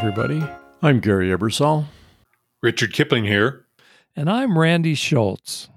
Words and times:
everybody. 0.00 0.42
I'm 0.80 0.98
Gary 1.00 1.28
Ebersole. 1.28 1.84
Richard 2.62 2.94
Kipling 2.94 3.24
here. 3.24 3.66
And 4.16 4.30
I'm 4.30 4.58
Randy 4.58 4.94
Schultz. 4.94 5.68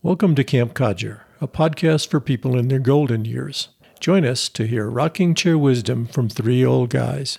Welcome 0.00 0.34
to 0.36 0.44
Camp 0.44 0.72
Codger, 0.72 1.24
a 1.42 1.46
podcast 1.46 2.08
for 2.08 2.20
people 2.20 2.56
in 2.58 2.68
their 2.68 2.78
golden 2.78 3.26
years. 3.26 3.68
Join 4.00 4.24
us 4.24 4.48
to 4.48 4.66
hear 4.66 4.88
rocking 4.88 5.34
chair 5.34 5.58
wisdom 5.58 6.06
from 6.06 6.30
three 6.30 6.64
old 6.64 6.88
guys. 6.88 7.36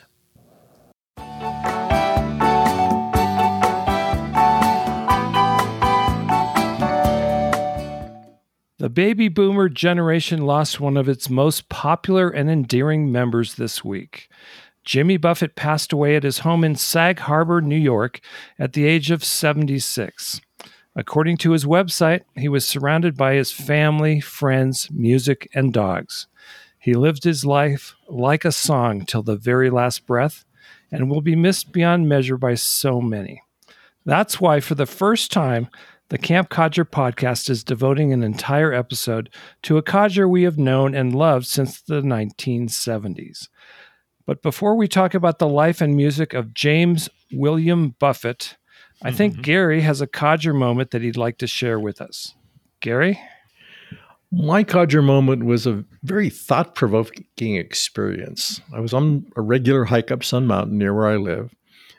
The 8.78 8.90
baby 8.92 9.28
boomer 9.28 9.70
generation 9.70 10.46
lost 10.46 10.80
one 10.80 10.98
of 10.98 11.10
its 11.10 11.32
most 11.32 11.68
popular 11.70 12.30
and 12.30 12.48
endearing 12.48 13.12
members 13.12 13.56
this 13.56 13.84
week. 13.84 14.30
Jimmy 14.84 15.18
Buffett 15.18 15.56
passed 15.56 15.94
away 15.94 16.16
at 16.16 16.24
his 16.24 16.40
home 16.40 16.64
in 16.64 16.76
Sag 16.76 17.20
Harbor, 17.20 17.62
New 17.62 17.78
York, 17.78 18.20
at 18.58 18.74
the 18.74 18.86
age 18.86 19.12
of 19.12 19.24
76. 19.24 20.42
According 20.96 21.38
to 21.38 21.52
his 21.52 21.66
website, 21.66 22.22
he 22.36 22.50
was 22.50 22.68
surrounded 22.68 23.16
by 23.16 23.36
his 23.36 23.52
family, 23.52 24.20
friends, 24.20 24.90
music, 24.92 25.50
and 25.54 25.72
dogs. 25.72 26.28
He 26.78 26.94
lived 26.96 27.24
his 27.24 27.46
life 27.46 27.94
like 28.10 28.44
a 28.44 28.52
song 28.52 29.06
till 29.06 29.22
the 29.22 29.38
very 29.38 29.70
last 29.70 30.06
breath 30.06 30.44
and 30.92 31.10
will 31.10 31.22
be 31.22 31.36
missed 31.36 31.72
beyond 31.72 32.10
measure 32.10 32.38
by 32.38 32.56
so 32.56 33.00
many. 33.00 33.42
That's 34.04 34.42
why, 34.42 34.60
for 34.60 34.76
the 34.76 34.88
first 34.88 35.32
time, 35.32 35.70
the 36.10 36.18
Camp 36.18 36.50
Codger 36.50 36.84
podcast 36.84 37.50
is 37.50 37.64
devoting 37.64 38.12
an 38.12 38.24
entire 38.24 38.74
episode 38.74 39.30
to 39.62 39.78
a 39.78 39.82
codger 39.82 40.28
we 40.28 40.44
have 40.44 40.58
known 40.58 40.94
and 40.94 41.16
loved 41.16 41.46
since 41.46 41.82
the 41.82 42.02
1970s. 42.02 43.48
But 44.26 44.42
before 44.42 44.76
we 44.76 44.88
talk 44.88 45.14
about 45.14 45.40
the 45.40 45.48
life 45.48 45.82
and 45.82 45.96
music 45.96 46.34
of 46.34 46.54
James 46.54 47.10
William 47.32 47.96
Buffett, 48.00 48.58
I 49.04 49.12
think 49.12 49.34
mm-hmm. 49.34 49.42
Gary 49.42 49.82
has 49.82 50.02
a 50.02 50.08
codger 50.08 50.54
moment 50.54 50.92
that 50.92 51.02
he'd 51.02 51.18
like 51.18 51.38
to 51.40 51.48
share 51.48 51.80
with 51.80 52.02
us. 52.02 52.36
Gary? 52.82 53.20
My 54.32 54.64
codger 54.64 55.02
moment 55.02 55.44
was 55.46 55.68
a 55.68 55.84
very 56.04 56.30
thought 56.30 56.76
provoking 56.76 57.56
experience. 57.56 58.62
I 58.74 58.80
was 58.80 58.94
on 58.94 59.26
a 59.36 59.42
regular 59.42 59.86
hike 59.86 60.12
up 60.12 60.24
Sun 60.24 60.48
Mountain 60.48 60.78
near 60.78 60.94
where 60.94 61.08
I 61.08 61.18
live. 61.18 61.54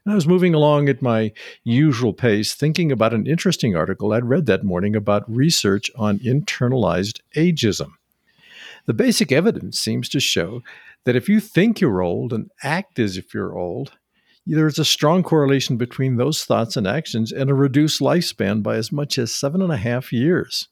And 0.04 0.12
I 0.12 0.14
was 0.14 0.26
moving 0.26 0.54
along 0.54 0.88
at 0.88 1.02
my 1.02 1.32
usual 1.62 2.12
pace, 2.12 2.54
thinking 2.54 2.90
about 2.90 3.14
an 3.14 3.26
interesting 3.26 3.76
article 3.76 4.12
I'd 4.12 4.24
read 4.24 4.46
that 4.46 4.64
morning 4.64 4.96
about 4.96 5.30
research 5.30 5.90
on 5.94 6.18
internalized 6.20 7.20
ageism. 7.36 7.92
The 8.86 8.94
basic 8.94 9.30
evidence 9.30 9.78
seems 9.78 10.08
to 10.08 10.18
show 10.18 10.62
that 11.04 11.16
if 11.16 11.28
you 11.28 11.40
think 11.40 11.80
you're 11.80 12.02
old 12.02 12.32
and 12.32 12.50
act 12.62 12.98
as 12.98 13.16
if 13.16 13.34
you're 13.34 13.56
old, 13.56 13.92
there's 14.46 14.78
a 14.78 14.84
strong 14.84 15.22
correlation 15.22 15.76
between 15.76 16.16
those 16.16 16.44
thoughts 16.44 16.76
and 16.76 16.86
actions 16.86 17.30
and 17.30 17.48
a 17.48 17.54
reduced 17.54 18.00
lifespan 18.00 18.62
by 18.62 18.76
as 18.76 18.90
much 18.90 19.18
as 19.18 19.32
seven 19.32 19.62
and 19.62 19.72
a 19.72 19.76
half 19.76 20.12
years. 20.12 20.68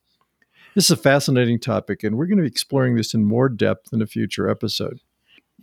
This 0.75 0.87
is 0.87 0.91
a 0.93 0.97
fascinating 0.97 1.59
topic, 1.59 2.05
and 2.05 2.17
we're 2.17 2.27
going 2.27 2.39
to 2.39 2.43
be 2.43 2.49
exploring 2.49 2.97
this 2.97 3.15
in 3.15 3.25
more 3.25 3.49
depth 3.49 3.93
in 3.93 4.03
a 4.03 4.07
future 4.07 4.49
episode. 4.49 5.01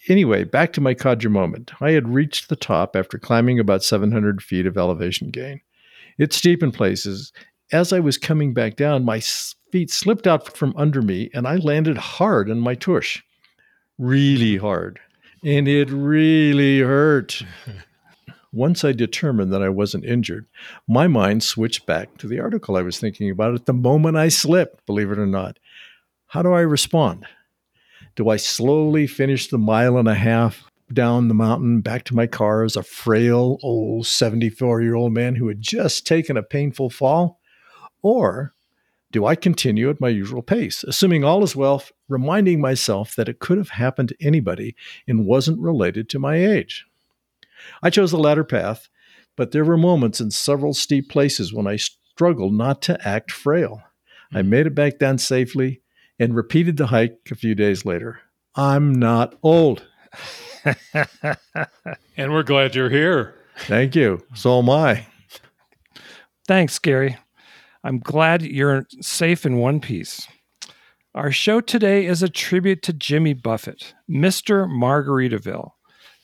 Anyway, 0.10 0.44
back 0.44 0.74
to 0.74 0.82
my 0.82 0.94
codger 0.94 1.30
moment. 1.30 1.72
I 1.82 1.92
had 1.92 2.10
reached 2.10 2.50
the 2.50 2.56
top 2.56 2.96
after 2.96 3.18
climbing 3.18 3.60
about 3.60 3.84
700 3.84 4.44
feet 4.44 4.66
of 4.66 4.78
elevation 4.78 5.30
gain. 5.30 5.62
It's 6.18 6.36
steep 6.36 6.62
in 6.62 6.72
places. 6.72 7.32
As 7.72 7.92
I 7.92 8.00
was 8.00 8.18
coming 8.18 8.54
back 8.54 8.76
down, 8.76 9.06
my 9.06 9.22
feet 9.72 9.92
slipped 9.92 10.28
out 10.28 10.56
from 10.56 10.74
under 10.78 11.02
me, 11.02 11.30
and 11.34 11.48
I 11.48 11.56
landed 11.56 11.98
hard 11.98 12.50
on 12.50 12.60
my 12.60 12.76
tush 12.76 13.24
really 13.98 14.58
hard. 14.58 15.00
And 15.44 15.68
it 15.68 15.90
really 15.90 16.80
hurt. 16.80 17.44
Once 18.54 18.84
I 18.84 18.92
determined 18.92 19.52
that 19.54 19.62
I 19.62 19.70
wasn't 19.70 20.06
injured, 20.06 20.46
my 20.88 21.08
mind 21.08 21.44
switched 21.44 21.86
back 21.86 22.18
to 22.18 22.28
the 22.28 22.40
article 22.40 22.76
I 22.76 22.82
was 22.82 23.00
thinking 23.00 23.30
about 23.30 23.54
at 23.54 23.66
the 23.66 23.74
moment 23.74 24.18
I 24.18 24.30
slipped, 24.30 24.86
believe 24.86 25.12
it 25.12 25.20
or 25.20 25.28
not. 25.28 25.60
How 26.28 26.42
do 26.42 26.54
I 26.54 26.62
respond? 26.62 27.26
Do 28.16 28.30
I 28.30 28.38
slowly 28.38 29.06
finish 29.06 29.48
the 29.48 29.58
mile 29.58 29.98
and 29.98 30.08
a 30.08 30.16
half 30.16 30.72
down 30.92 31.28
the 31.28 31.34
mountain 31.34 31.82
back 31.82 32.04
to 32.06 32.16
my 32.16 32.26
car 32.26 32.64
as 32.64 32.76
a 32.76 32.84
frail, 32.84 33.60
old 33.62 34.08
74 34.08 34.82
year 34.82 34.96
old 34.96 35.14
man 35.14 35.36
who 35.36 35.48
had 35.50 35.62
just 35.62 36.08
taken 36.08 36.38
a 36.38 36.44
painful 36.44 36.90
fall? 36.90 37.40
Or 38.02 38.54
do 39.12 39.26
I 39.26 39.36
continue 39.36 39.90
at 39.90 40.02
my 40.02 40.10
usual 40.10 40.42
pace, 40.42 40.84
assuming 40.84 41.24
all 41.24 41.44
is 41.44 41.56
well, 41.56 41.84
reminding 42.10 42.60
myself 42.60 43.16
that 43.16 43.30
it 43.30 43.40
could 43.40 43.58
have 43.58 43.70
happened 43.70 44.10
to 44.10 44.26
anybody 44.26 44.76
and 45.08 45.26
wasn't 45.26 45.60
related 45.60 46.10
to 46.10 46.20
my 46.20 46.36
age? 46.36 46.86
I 47.82 47.90
chose 47.90 48.12
the 48.12 48.18
latter 48.18 48.44
path, 48.44 48.90
but 49.36 49.52
there 49.52 49.66
were 49.66 49.78
moments 49.78 50.20
in 50.20 50.32
several 50.32 50.74
steep 50.74 51.10
places 51.10 51.54
when 51.54 51.68
I 51.68 51.78
struggled 51.78 52.54
not 52.54 52.82
to 52.84 53.08
act 53.08 53.32
frail. 53.32 53.82
I 54.34 54.42
hmm. 54.42 54.50
made 54.50 54.68
it 54.68 54.76
back 54.76 55.00
down 55.00 55.18
safely 55.18 55.82
and 56.20 56.36
repeated 56.36 56.78
the 56.78 56.88
hike 56.88 57.20
a 57.32 57.36
few 57.36 57.56
days 57.56 57.86
later. 57.86 58.20
I'm 58.56 58.94
not 58.94 59.36
old. 59.44 59.86
and 62.18 62.34
we're 62.34 62.44
glad 62.44 62.76
you're 62.76 62.90
here. 62.90 63.36
Thank 63.60 63.96
you. 63.96 64.24
So 64.34 64.60
am 64.60 64.70
I. 64.70 65.08
Thanks, 66.48 66.80
Gary. 66.80 67.18
I'm 67.88 68.00
glad 68.00 68.42
you're 68.42 68.86
safe 69.00 69.46
in 69.46 69.60
one 69.60 69.80
piece. 69.80 70.28
Our 71.16 71.32
show 71.32 71.62
today 71.62 72.06
is 72.06 72.22
a 72.22 72.28
tribute 72.28 72.82
to 72.82 72.92
Jimmy 72.92 73.34
Buffett, 73.34 73.94
Mr. 74.10 74.68
Margaritaville. 74.68 75.72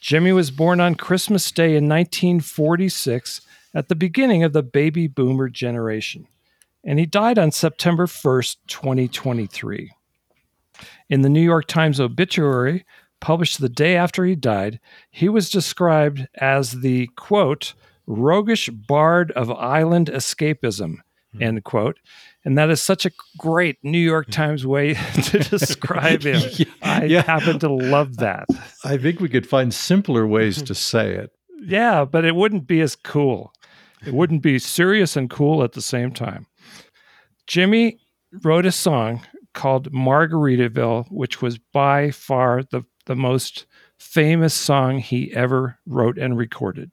Jimmy 0.01 0.33
was 0.33 0.51
born 0.51 0.81
on 0.81 0.95
Christmas 0.95 1.49
Day 1.53 1.77
in 1.77 1.87
1946 1.87 3.39
at 3.73 3.87
the 3.87 3.95
beginning 3.95 4.43
of 4.43 4.51
the 4.51 4.61
baby 4.61 5.07
boomer 5.07 5.47
generation, 5.47 6.27
and 6.83 6.99
he 6.99 7.05
died 7.05 7.39
on 7.39 7.49
September 7.49 8.07
1st, 8.07 8.57
2023. 8.67 9.89
In 11.09 11.21
the 11.21 11.29
New 11.29 11.39
York 11.39 11.67
Times 11.67 12.01
obituary, 12.01 12.85
published 13.21 13.61
the 13.61 13.69
day 13.69 13.95
after 13.95 14.25
he 14.25 14.35
died, 14.35 14.81
he 15.09 15.29
was 15.29 15.49
described 15.49 16.27
as 16.35 16.81
the 16.81 17.07
quote, 17.15 17.73
roguish 18.05 18.67
bard 18.67 19.31
of 19.31 19.49
island 19.49 20.11
escapism 20.13 20.97
Hmm. 21.33 21.43
end 21.43 21.63
quote. 21.63 21.97
And 22.45 22.57
that 22.57 22.69
is 22.69 22.81
such 22.81 23.05
a 23.05 23.11
great 23.37 23.77
New 23.83 23.99
York 23.99 24.27
hmm. 24.27 24.31
Times 24.31 24.65
way 24.65 24.93
to 25.23 25.39
describe 25.49 26.23
him. 26.23 26.41
I 26.81 27.05
yeah. 27.05 27.23
happen 27.23 27.59
to 27.59 27.69
love 27.69 28.17
that. 28.17 28.47
I 28.83 28.97
think 28.97 29.19
we 29.19 29.29
could 29.29 29.47
find 29.47 29.73
simpler 29.73 30.27
ways 30.27 30.61
to 30.63 30.75
say 30.75 31.13
it. 31.13 31.31
Yeah, 31.65 32.05
but 32.05 32.25
it 32.25 32.35
wouldn't 32.35 32.67
be 32.67 32.81
as 32.81 32.95
cool. 32.95 33.53
It 34.05 34.13
wouldn't 34.13 34.41
be 34.41 34.59
serious 34.59 35.15
and 35.15 35.29
cool 35.29 35.63
at 35.63 35.73
the 35.73 35.81
same 35.81 36.11
time. 36.11 36.45
Jimmy 37.47 37.99
wrote 38.43 38.65
a 38.65 38.71
song 38.71 39.21
called 39.53 39.91
Margaritaville, 39.91 41.09
which 41.09 41.41
was 41.41 41.57
by 41.57 42.11
far 42.11 42.63
the, 42.63 42.83
the 43.05 43.15
most 43.15 43.65
famous 43.97 44.53
song 44.53 44.97
he 44.97 45.33
ever 45.33 45.79
wrote 45.85 46.17
and 46.17 46.37
recorded. 46.37 46.91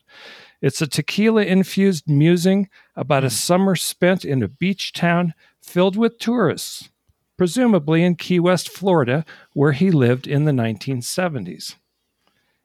It's 0.60 0.82
a 0.82 0.86
tequila 0.86 1.42
infused 1.44 2.08
musing 2.08 2.68
about 2.94 3.24
a 3.24 3.28
hmm. 3.28 3.34
summer 3.34 3.76
spent 3.76 4.24
in 4.24 4.42
a 4.42 4.48
beach 4.48 4.92
town 4.92 5.34
filled 5.62 5.96
with 5.96 6.18
tourists, 6.18 6.90
presumably 7.36 8.02
in 8.02 8.16
Key 8.16 8.40
West, 8.40 8.68
Florida, 8.68 9.24
where 9.54 9.72
he 9.72 9.90
lived 9.90 10.26
in 10.26 10.44
the 10.44 10.52
1970s. 10.52 11.76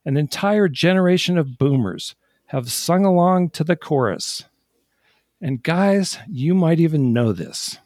An 0.05 0.17
entire 0.17 0.67
generation 0.67 1.37
of 1.37 1.57
boomers 1.57 2.15
have 2.47 2.71
sung 2.71 3.05
along 3.05 3.49
to 3.51 3.63
the 3.63 3.75
chorus. 3.75 4.43
And 5.41 5.63
guys, 5.63 6.19
you 6.27 6.53
might 6.53 6.79
even 6.79 7.13
know 7.13 7.31
this. 7.31 7.77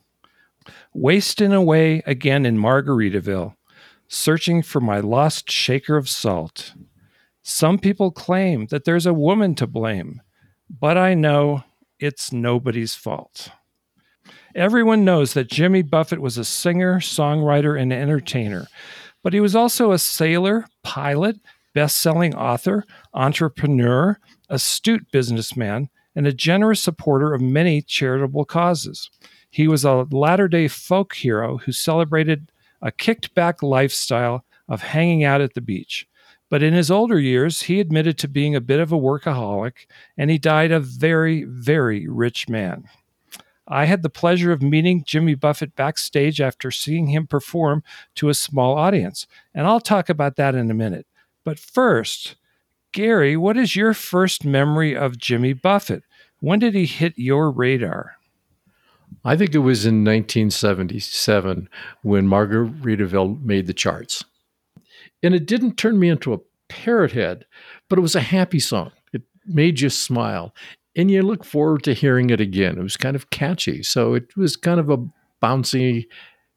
Wasting 0.93 1.53
away 1.53 2.03
again 2.05 2.45
in 2.45 2.57
Margaritaville, 2.57 3.55
searching 4.07 4.61
for 4.61 4.81
my 4.81 4.99
lost 4.99 5.49
shaker 5.49 5.95
of 5.95 6.09
salt. 6.09 6.73
Some 7.49 7.79
people 7.79 8.11
claim 8.11 8.67
that 8.67 8.85
there's 8.85 9.07
a 9.07 9.13
woman 9.13 9.55
to 9.55 9.65
blame, 9.65 10.21
but 10.69 10.99
I 10.99 11.15
know 11.15 11.63
it's 11.99 12.31
nobody's 12.31 12.93
fault. 12.93 13.49
Everyone 14.53 15.03
knows 15.03 15.33
that 15.33 15.49
Jimmy 15.49 15.81
Buffett 15.81 16.21
was 16.21 16.37
a 16.37 16.45
singer, 16.45 16.99
songwriter, 16.99 17.77
and 17.77 17.91
entertainer, 17.91 18.67
but 19.23 19.33
he 19.33 19.39
was 19.39 19.55
also 19.55 19.91
a 19.91 19.97
sailor, 19.97 20.67
pilot, 20.83 21.37
best 21.73 21.97
selling 21.97 22.35
author, 22.35 22.85
entrepreneur, 23.15 24.19
astute 24.47 25.11
businessman, 25.11 25.89
and 26.15 26.27
a 26.27 26.31
generous 26.31 26.83
supporter 26.83 27.33
of 27.33 27.41
many 27.41 27.81
charitable 27.81 28.45
causes. 28.45 29.09
He 29.49 29.67
was 29.67 29.83
a 29.83 30.05
latter 30.11 30.47
day 30.47 30.67
folk 30.67 31.15
hero 31.15 31.57
who 31.57 31.71
celebrated 31.71 32.51
a 32.79 32.91
kicked 32.91 33.33
back 33.33 33.63
lifestyle 33.63 34.45
of 34.67 34.83
hanging 34.83 35.23
out 35.23 35.41
at 35.41 35.55
the 35.55 35.61
beach. 35.61 36.05
But 36.49 36.63
in 36.63 36.73
his 36.73 36.89
older 36.89 37.19
years, 37.19 37.63
he 37.63 37.79
admitted 37.79 38.17
to 38.19 38.27
being 38.27 38.55
a 38.55 38.61
bit 38.61 38.79
of 38.79 38.91
a 38.91 38.97
workaholic, 38.97 39.85
and 40.17 40.31
he 40.31 40.39
died 40.39 40.71
a 40.71 40.79
very, 40.79 41.43
very 41.43 42.07
rich 42.07 42.49
man. 42.49 42.85
I 43.67 43.85
had 43.85 44.01
the 44.01 44.09
pleasure 44.09 44.51
of 44.51 44.63
meeting 44.63 45.03
Jimmy 45.05 45.35
Buffett 45.35 45.75
backstage 45.75 46.41
after 46.41 46.71
seeing 46.71 47.07
him 47.07 47.27
perform 47.27 47.83
to 48.15 48.29
a 48.29 48.33
small 48.33 48.75
audience, 48.75 49.27
and 49.53 49.67
I'll 49.67 49.79
talk 49.79 50.09
about 50.09 50.37
that 50.37 50.55
in 50.55 50.71
a 50.71 50.73
minute. 50.73 51.05
But 51.43 51.59
first, 51.59 52.35
Gary, 52.91 53.37
what 53.37 53.57
is 53.57 53.75
your 53.75 53.93
first 53.93 54.43
memory 54.43 54.97
of 54.97 55.19
Jimmy 55.19 55.53
Buffett? 55.53 56.03
When 56.39 56.57
did 56.57 56.73
he 56.73 56.87
hit 56.87 57.13
your 57.15 57.51
radar? 57.51 58.15
I 59.23 59.35
think 59.35 59.53
it 59.53 59.59
was 59.59 59.85
in 59.85 60.03
1977 60.03 61.69
when 62.01 62.27
Margaritaville 62.27 63.43
made 63.43 63.67
the 63.67 63.73
charts. 63.73 64.23
And 65.23 65.35
it 65.35 65.45
didn't 65.45 65.77
turn 65.77 65.99
me 65.99 66.09
into 66.09 66.33
a 66.33 66.39
parrot 66.69 67.11
head, 67.11 67.45
but 67.89 67.99
it 67.99 68.01
was 68.01 68.15
a 68.15 68.21
happy 68.21 68.59
song. 68.59 68.91
It 69.13 69.23
made 69.45 69.81
you 69.81 69.89
smile. 69.89 70.53
And 70.95 71.09
you 71.11 71.21
look 71.21 71.43
forward 71.43 71.83
to 71.83 71.93
hearing 71.93 72.29
it 72.29 72.41
again. 72.41 72.77
It 72.77 72.83
was 72.83 72.97
kind 72.97 73.15
of 73.15 73.29
catchy. 73.29 73.83
So 73.83 74.13
it 74.15 74.35
was 74.35 74.55
kind 74.55 74.79
of 74.79 74.89
a 74.89 74.97
bouncy, 75.41 76.05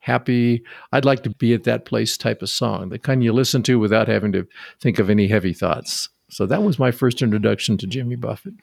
happy, 0.02 0.64
I'd 0.92 1.04
like 1.04 1.22
to 1.22 1.30
be 1.30 1.54
at 1.54 1.64
that 1.64 1.84
place 1.84 2.16
type 2.16 2.42
of 2.42 2.50
song, 2.50 2.88
the 2.88 2.98
kind 2.98 3.22
you 3.22 3.32
listen 3.32 3.62
to 3.64 3.78
without 3.78 4.08
having 4.08 4.32
to 4.32 4.46
think 4.80 4.98
of 4.98 5.08
any 5.08 5.28
heavy 5.28 5.52
thoughts. 5.52 6.08
So 6.32 6.46
that 6.46 6.62
was 6.62 6.78
my 6.78 6.90
first 6.92 7.20
introduction 7.20 7.76
to 7.76 7.86
Jimmy 7.86 8.16
Buffett. 8.16 8.54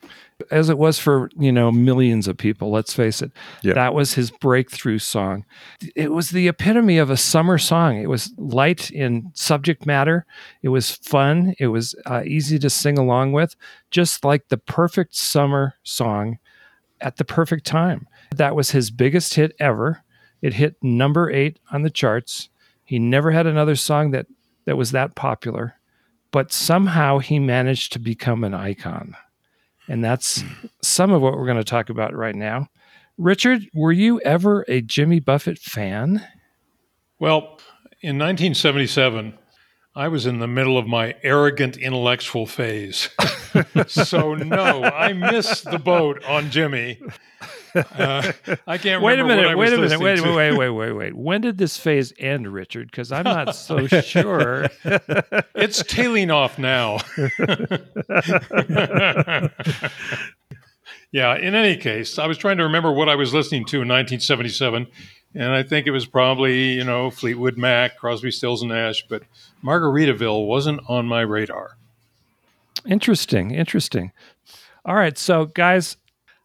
As 0.50 0.68
it 0.68 0.76
was 0.76 0.98
for, 0.98 1.30
you 1.38 1.52
know, 1.52 1.70
millions 1.70 2.26
of 2.26 2.36
people, 2.36 2.72
let's 2.72 2.92
face 2.92 3.22
it. 3.22 3.30
Yeah. 3.62 3.74
That 3.74 3.94
was 3.94 4.14
his 4.14 4.32
breakthrough 4.32 4.98
song. 4.98 5.44
It 5.94 6.10
was 6.10 6.30
the 6.30 6.48
epitome 6.48 6.98
of 6.98 7.10
a 7.10 7.16
summer 7.16 7.58
song. 7.58 8.02
It 8.02 8.08
was 8.08 8.34
light 8.36 8.90
in 8.90 9.30
subject 9.34 9.86
matter. 9.86 10.26
It 10.62 10.70
was 10.70 10.90
fun. 10.90 11.54
It 11.60 11.68
was 11.68 11.94
uh, 12.06 12.24
easy 12.26 12.58
to 12.58 12.68
sing 12.68 12.98
along 12.98 13.34
with, 13.34 13.54
just 13.92 14.24
like 14.24 14.48
the 14.48 14.58
perfect 14.58 15.14
summer 15.14 15.74
song 15.84 16.40
at 17.00 17.18
the 17.18 17.24
perfect 17.24 17.66
time. 17.66 18.08
That 18.34 18.56
was 18.56 18.72
his 18.72 18.90
biggest 18.90 19.34
hit 19.34 19.54
ever. 19.60 20.02
It 20.42 20.54
hit 20.54 20.74
number 20.82 21.30
8 21.30 21.60
on 21.70 21.82
the 21.82 21.90
charts. 21.90 22.48
He 22.84 22.98
never 22.98 23.30
had 23.30 23.46
another 23.46 23.76
song 23.76 24.10
that 24.10 24.26
that 24.64 24.76
was 24.76 24.90
that 24.90 25.14
popular 25.14 25.79
but 26.32 26.52
somehow 26.52 27.18
he 27.18 27.38
managed 27.38 27.92
to 27.92 27.98
become 27.98 28.44
an 28.44 28.54
icon. 28.54 29.16
And 29.88 30.04
that's 30.04 30.44
some 30.82 31.10
of 31.10 31.20
what 31.20 31.34
we're 31.34 31.46
going 31.46 31.56
to 31.56 31.64
talk 31.64 31.90
about 31.90 32.14
right 32.14 32.34
now. 32.34 32.68
Richard, 33.18 33.68
were 33.74 33.92
you 33.92 34.20
ever 34.20 34.64
a 34.68 34.80
Jimmy 34.80 35.20
Buffett 35.20 35.58
fan? 35.58 36.24
Well, 37.18 37.58
in 38.00 38.16
1977, 38.16 39.36
I 39.94 40.08
was 40.08 40.24
in 40.24 40.38
the 40.38 40.46
middle 40.46 40.78
of 40.78 40.86
my 40.86 41.16
arrogant 41.22 41.76
intellectual 41.76 42.46
phase. 42.46 43.10
so, 43.88 44.34
no, 44.34 44.84
I 44.84 45.12
missed 45.12 45.70
the 45.70 45.78
boat 45.78 46.24
on 46.24 46.50
Jimmy. 46.50 47.00
Uh, 47.74 48.32
I 48.66 48.78
can't 48.78 49.02
wait 49.02 49.18
a 49.18 49.24
minute. 49.24 49.56
wait 49.56 49.72
a 49.72 49.78
minute. 49.78 50.00
Wait, 50.00 50.20
wait, 50.20 50.34
wait, 50.34 50.52
wait, 50.56 50.70
wait, 50.70 50.92
wait. 50.92 51.14
When 51.16 51.40
did 51.40 51.58
this 51.58 51.76
phase 51.76 52.12
end, 52.18 52.52
Richard? 52.52 52.90
Because 52.90 53.12
I'm 53.12 53.24
not 53.24 53.54
so 53.54 53.86
sure. 53.86 54.68
it's 55.54 55.82
tailing 55.84 56.30
off 56.30 56.58
now. 56.58 56.98
yeah. 61.12 61.36
In 61.36 61.54
any 61.54 61.76
case, 61.76 62.18
I 62.18 62.26
was 62.26 62.38
trying 62.38 62.58
to 62.58 62.64
remember 62.64 62.92
what 62.92 63.08
I 63.08 63.14
was 63.14 63.32
listening 63.34 63.64
to 63.66 63.76
in 63.76 63.88
1977, 63.88 64.86
and 65.34 65.52
I 65.52 65.62
think 65.62 65.86
it 65.86 65.92
was 65.92 66.06
probably 66.06 66.72
you 66.72 66.84
know 66.84 67.10
Fleetwood 67.10 67.56
Mac, 67.56 67.96
Crosby, 67.98 68.30
Stills 68.30 68.62
and 68.62 68.70
Nash, 68.70 69.06
but 69.08 69.22
Margaritaville 69.64 70.46
wasn't 70.46 70.80
on 70.88 71.06
my 71.06 71.20
radar. 71.20 71.76
Interesting. 72.86 73.50
Interesting. 73.50 74.12
All 74.84 74.94
right. 74.94 75.18
So, 75.18 75.46
guys, 75.46 75.96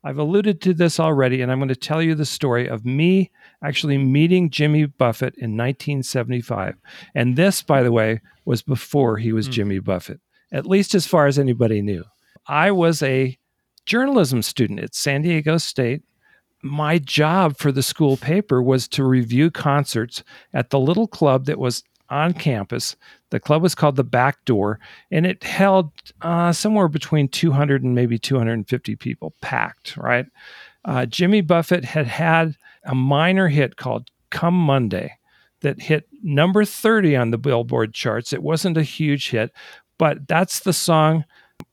I've 0.06 0.20
alluded 0.20 0.62
to 0.62 0.74
this 0.76 1.00
already, 1.00 1.42
and 1.42 1.52
I'm 1.52 1.58
going 1.58 1.68
to 1.70 1.76
tell 1.76 2.00
you 2.00 2.14
the 2.14 2.28
story 2.28 2.68
of 2.68 2.86
me 2.86 3.32
actually 3.64 3.98
meeting 3.98 4.52
Jimmy 4.52 4.86
Buffett 4.86 5.34
in 5.36 5.58
1975. 5.58 6.76
And 7.16 7.36
this, 7.36 7.64
by 7.64 7.82
the 7.82 7.92
way, 7.92 8.22
was 8.46 8.62
before 8.62 9.18
he 9.18 9.34
was 9.34 9.50
mm. 9.50 9.54
Jimmy 9.54 9.80
Buffett, 9.80 10.22
at 10.52 10.68
least 10.68 10.94
as 10.94 11.08
far 11.08 11.26
as 11.26 11.40
anybody 11.40 11.82
knew. 11.82 12.04
I 12.46 12.70
was 12.70 13.02
a 13.02 13.36
journalism 13.88 14.44
student 14.44 14.80
at 14.80 14.94
San 14.94 15.24
Diego 15.24 15.58
State. 15.58 16.04
My 16.62 17.00
job 17.00 17.58
for 17.58 17.72
the 17.72 17.84
school 17.84 18.16
paper 18.16 18.62
was 18.62 18.88
to 18.90 19.04
review 19.04 19.50
concerts 19.50 20.24
at 20.54 20.70
the 20.70 20.80
little 20.80 21.08
club 21.08 21.46
that 21.46 21.58
was 21.58 21.84
on 22.10 22.34
campus. 22.34 22.96
The 23.30 23.40
club 23.40 23.62
was 23.62 23.76
called 23.76 23.96
the 23.96 24.04
Back 24.04 24.44
Door, 24.46 24.80
and 25.12 25.26
it 25.26 25.44
held 25.44 25.92
uh, 26.22 26.52
somewhere 26.52 26.88
between 26.88 27.28
200 27.28 27.84
and 27.84 27.96
maybe 27.96 28.18
250 28.18 28.96
people, 28.96 29.34
packed, 29.42 29.98
right? 29.98 30.26
Uh, 30.84 31.06
Jimmy 31.06 31.42
Buffett 31.42 31.84
had 31.84 32.08
had 32.08 32.56
a 32.86 32.96
minor 32.96 33.48
hit 33.48 33.76
called 33.76 34.10
Come 34.30 34.54
Monday 34.56 35.18
that 35.62 35.82
hit 35.82 36.08
number 36.22 36.64
30 36.64 37.16
on 37.16 37.32
the 37.32 37.38
Billboard 37.38 37.94
charts. 37.94 38.34
It 38.34 38.44
wasn't 38.44 38.78
a 38.78 38.84
huge 38.84 39.30
hit, 39.30 39.52
but 39.98 40.28
that's 40.28 40.60
the 40.60 40.74
song, 40.74 41.26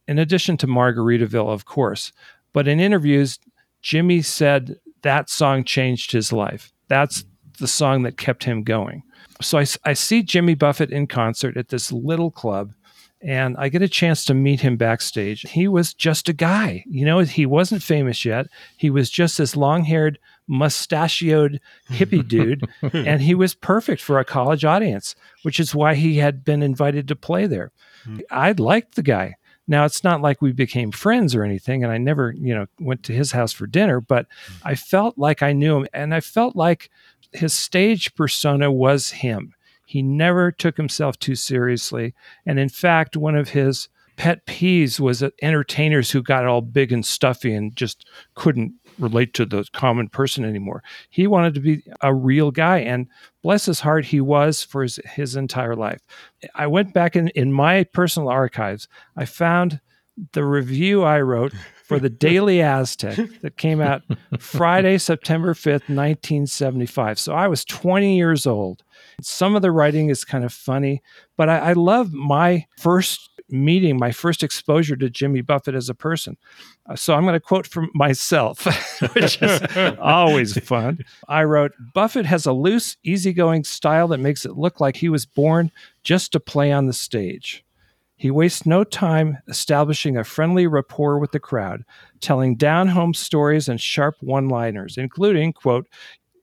in 0.08 0.18
addition 0.18 0.56
to 0.58 0.66
Margaritaville, 0.66 1.52
of 1.52 1.66
course. 1.66 2.12
But 2.52 2.68
in 2.68 2.80
interviews, 2.80 3.38
Jimmy 3.82 4.22
said 4.22 4.76
that 5.02 5.28
song 5.28 5.64
changed 5.64 6.12
his 6.12 6.32
life. 6.32 6.72
That's 6.88 7.24
the 7.62 7.68
song 7.68 8.02
that 8.02 8.18
kept 8.18 8.44
him 8.44 8.62
going 8.62 9.02
so 9.40 9.58
I, 9.58 9.66
I 9.84 9.92
see 9.94 10.22
Jimmy 10.22 10.54
Buffett 10.54 10.90
in 10.90 11.06
concert 11.06 11.56
at 11.56 11.68
this 11.68 11.90
little 11.90 12.30
club 12.30 12.74
and 13.22 13.56
I 13.56 13.68
get 13.68 13.82
a 13.82 13.88
chance 13.88 14.24
to 14.24 14.34
meet 14.34 14.60
him 14.60 14.76
backstage. 14.76 15.42
He 15.42 15.68
was 15.68 15.94
just 15.94 16.28
a 16.28 16.32
guy, 16.32 16.84
you 16.88 17.04
know, 17.04 17.20
he 17.20 17.46
wasn't 17.46 17.82
famous 17.82 18.24
yet. 18.24 18.48
He 18.76 18.90
was 18.90 19.10
just 19.10 19.38
this 19.38 19.56
long 19.56 19.84
haired, 19.84 20.18
mustachioed 20.48 21.60
hippie 21.88 22.26
dude, 22.28 22.68
and 22.92 23.22
he 23.22 23.34
was 23.34 23.54
perfect 23.54 24.02
for 24.02 24.18
a 24.18 24.24
college 24.24 24.64
audience, 24.64 25.14
which 25.42 25.60
is 25.60 25.74
why 25.74 25.94
he 25.94 26.18
had 26.18 26.44
been 26.44 26.62
invited 26.62 27.06
to 27.08 27.16
play 27.16 27.46
there. 27.46 27.70
Mm-hmm. 28.04 28.20
I 28.30 28.52
liked 28.52 28.96
the 28.96 29.02
guy. 29.02 29.36
Now, 29.68 29.84
it's 29.84 30.02
not 30.02 30.20
like 30.20 30.42
we 30.42 30.50
became 30.50 30.90
friends 30.90 31.36
or 31.36 31.44
anything, 31.44 31.84
and 31.84 31.92
I 31.92 31.98
never, 31.98 32.34
you 32.36 32.52
know, 32.52 32.66
went 32.80 33.04
to 33.04 33.12
his 33.12 33.30
house 33.30 33.52
for 33.52 33.68
dinner, 33.68 34.00
but 34.00 34.26
mm-hmm. 34.28 34.68
I 34.68 34.74
felt 34.74 35.16
like 35.16 35.42
I 35.42 35.52
knew 35.52 35.76
him, 35.76 35.86
and 35.94 36.12
I 36.12 36.20
felt 36.20 36.56
like 36.56 36.90
his 37.32 37.52
stage 37.52 38.14
persona 38.14 38.70
was 38.70 39.10
him. 39.10 39.54
He 39.86 40.02
never 40.02 40.50
took 40.50 40.76
himself 40.76 41.18
too 41.18 41.34
seriously. 41.34 42.14
And 42.46 42.58
in 42.58 42.68
fact, 42.68 43.16
one 43.16 43.36
of 43.36 43.50
his 43.50 43.88
pet 44.16 44.46
peeves 44.46 45.00
was 45.00 45.22
entertainers 45.42 46.10
who 46.10 46.22
got 46.22 46.46
all 46.46 46.60
big 46.60 46.92
and 46.92 47.04
stuffy 47.04 47.54
and 47.54 47.74
just 47.74 48.06
couldn't 48.34 48.72
relate 48.98 49.34
to 49.34 49.46
the 49.46 49.64
common 49.72 50.08
person 50.08 50.44
anymore. 50.44 50.82
He 51.10 51.26
wanted 51.26 51.54
to 51.54 51.60
be 51.60 51.82
a 52.02 52.14
real 52.14 52.50
guy, 52.50 52.78
and 52.78 53.08
bless 53.42 53.66
his 53.66 53.80
heart, 53.80 54.06
he 54.06 54.20
was 54.20 54.62
for 54.62 54.82
his, 54.82 55.00
his 55.04 55.34
entire 55.34 55.74
life. 55.74 56.00
I 56.54 56.66
went 56.66 56.92
back 56.92 57.16
in, 57.16 57.28
in 57.28 57.52
my 57.52 57.84
personal 57.84 58.28
archives. 58.28 58.86
I 59.16 59.24
found 59.24 59.80
the 60.32 60.44
review 60.44 61.02
I 61.02 61.20
wrote 61.20 61.54
for 61.92 62.00
the 62.00 62.10
Daily 62.10 62.62
Aztec 62.62 63.16
that 63.42 63.56
came 63.56 63.80
out 63.80 64.02
Friday, 64.38 64.98
September 64.98 65.54
5th, 65.54 65.88
1975. 65.88 67.18
So 67.18 67.34
I 67.34 67.48
was 67.48 67.64
20 67.64 68.16
years 68.16 68.46
old. 68.46 68.82
Some 69.20 69.54
of 69.54 69.62
the 69.62 69.70
writing 69.70 70.08
is 70.08 70.24
kind 70.24 70.44
of 70.44 70.52
funny, 70.52 71.02
but 71.36 71.48
I, 71.48 71.58
I 71.58 71.72
love 71.74 72.12
my 72.12 72.66
first 72.78 73.30
meeting, 73.52 73.98
my 73.98 74.10
first 74.10 74.42
exposure 74.42 74.96
to 74.96 75.10
Jimmy 75.10 75.42
Buffett 75.42 75.74
as 75.74 75.88
a 75.88 75.94
person. 75.94 76.36
Uh, 76.88 76.96
so 76.96 77.14
I'm 77.14 77.22
going 77.22 77.34
to 77.34 77.40
quote 77.40 77.66
from 77.66 77.90
myself, 77.94 78.64
which 79.14 79.40
is 79.42 79.60
always 80.00 80.58
fun. 80.58 81.00
I 81.28 81.44
wrote 81.44 81.72
Buffett 81.94 82.26
has 82.26 82.46
a 82.46 82.52
loose, 82.52 82.96
easygoing 83.04 83.64
style 83.64 84.08
that 84.08 84.18
makes 84.18 84.44
it 84.44 84.56
look 84.56 84.80
like 84.80 84.96
he 84.96 85.08
was 85.08 85.26
born 85.26 85.70
just 86.02 86.32
to 86.32 86.40
play 86.40 86.72
on 86.72 86.86
the 86.86 86.92
stage. 86.92 87.64
He 88.22 88.30
wastes 88.30 88.64
no 88.64 88.84
time 88.84 89.38
establishing 89.48 90.16
a 90.16 90.22
friendly 90.22 90.68
rapport 90.68 91.18
with 91.18 91.32
the 91.32 91.40
crowd, 91.40 91.84
telling 92.20 92.54
down 92.54 92.86
home 92.86 93.14
stories 93.14 93.68
and 93.68 93.80
sharp 93.80 94.14
one 94.20 94.48
liners, 94.48 94.96
including, 94.96 95.52
quote, 95.52 95.88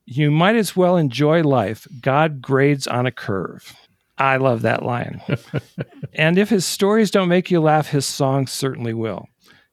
You 0.06 0.30
might 0.30 0.58
as 0.58 0.76
well 0.76 0.98
enjoy 0.98 1.42
life. 1.42 1.88
God 2.02 2.42
grades 2.42 2.86
on 2.86 3.06
a 3.06 3.14
curve. 3.14 3.74
I 4.18 4.36
love 4.36 4.62
that 4.64 4.84
line. 4.84 5.22
and 6.14 6.38
if 6.38 6.50
his 6.50 6.66
stories 6.66 7.12
don't 7.12 7.30
make 7.30 7.50
you 7.50 7.62
laugh, 7.62 7.88
his 7.88 8.06
songs 8.06 8.52
certainly 8.52 8.94
will. 8.94 9.30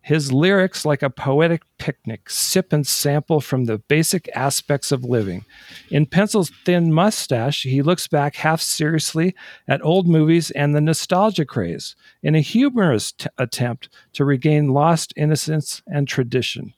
His 0.07 0.33
lyrics, 0.33 0.85
like 0.85 1.03
a 1.03 1.11
poetic 1.11 1.63
picnic, 1.79 2.31
sip 2.31 2.73
and 2.73 2.87
sample 2.87 3.41
from 3.41 3.65
the 3.65 3.79
basic 3.79 4.31
aspects 4.37 4.93
of 4.93 5.03
living. 5.03 5.45
In 5.91 6.07
Pencil's 6.07 6.53
Thin 6.65 6.93
Mustache, 6.93 7.65
he 7.65 7.83
looks 7.83 8.07
back 8.07 8.37
half 8.37 8.61
seriously 8.61 9.35
at 9.67 9.85
old 9.85 10.07
movies 10.07 10.53
and 10.53 10.77
the 10.77 10.81
nostalgia 10.81 11.45
craze 11.45 11.97
in 12.23 12.37
a 12.37 12.41
humorous 12.41 13.11
t- 13.11 13.27
attempt 13.37 13.89
to 14.13 14.25
regain 14.25 14.69
lost 14.69 15.13
innocence 15.17 15.83
and 15.89 16.07
tradition. 16.07 16.73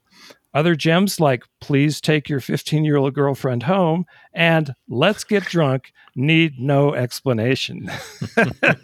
Other 0.59 0.75
gems 0.75 1.21
like 1.21 1.45
Please 1.61 2.01
Take 2.01 2.29
Your 2.29 2.41
15 2.41 2.85
Year 2.85 2.97
Old 2.97 3.15
Girlfriend 3.15 3.63
Home 3.63 4.07
and 4.35 4.75
Let's 4.89 5.23
Get 5.23 5.45
Drunk 5.45 5.93
need 6.17 6.59
no 6.59 6.95
explanation. 6.95 7.89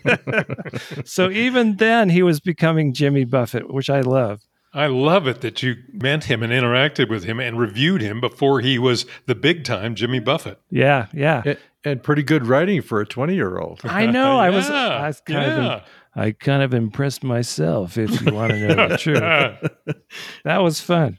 so 1.05 1.31
even 1.31 1.79
then, 1.79 2.11
he 2.11 2.23
was 2.23 2.39
becoming 2.39 2.95
Jimmy 2.95 3.25
Buffett, 3.25 3.75
which 3.75 3.91
I 3.91 4.03
love. 4.03 4.43
I 4.73 4.87
love 4.87 5.27
it 5.27 5.41
that 5.41 5.65
you 5.65 5.75
met 5.93 6.23
him 6.23 6.45
and 6.45 6.53
interacted 6.53 7.11
with 7.11 7.25
him 7.25 7.41
and 7.41 7.59
reviewed 7.59 8.03
him 8.03 8.21
before 8.21 8.61
he 8.61 8.79
was 8.79 9.05
the 9.27 9.35
big 9.35 9.65
time 9.65 9.97
Jimmy 9.97 10.21
Buffett. 10.21 10.61
Yeah, 10.71 11.09
yeah. 11.13 11.57
and 11.85 12.01
pretty 12.05 12.23
good 12.23 12.47
writing 12.47 12.83
for 12.83 13.01
a 13.01 13.07
20 13.07 13.35
year 13.35 13.59
old. 13.59 13.81
I 13.83 14.07
know. 14.07 14.39
I 14.39 14.51
was, 14.51 14.71
I 14.71 15.09
was 15.09 15.21
kind 15.23 15.51
of, 15.51 15.59
yeah. 15.59 15.81
I 16.15 16.31
kind 16.31 16.63
of 16.63 16.73
impressed 16.73 17.25
myself. 17.25 17.99
If 17.99 18.21
you 18.21 18.33
want 18.33 18.53
to 18.53 18.61
know 18.61 18.89
the 18.91 18.97
truth, 19.87 19.99
that 20.45 20.63
was 20.63 20.79
fun. 20.81 21.19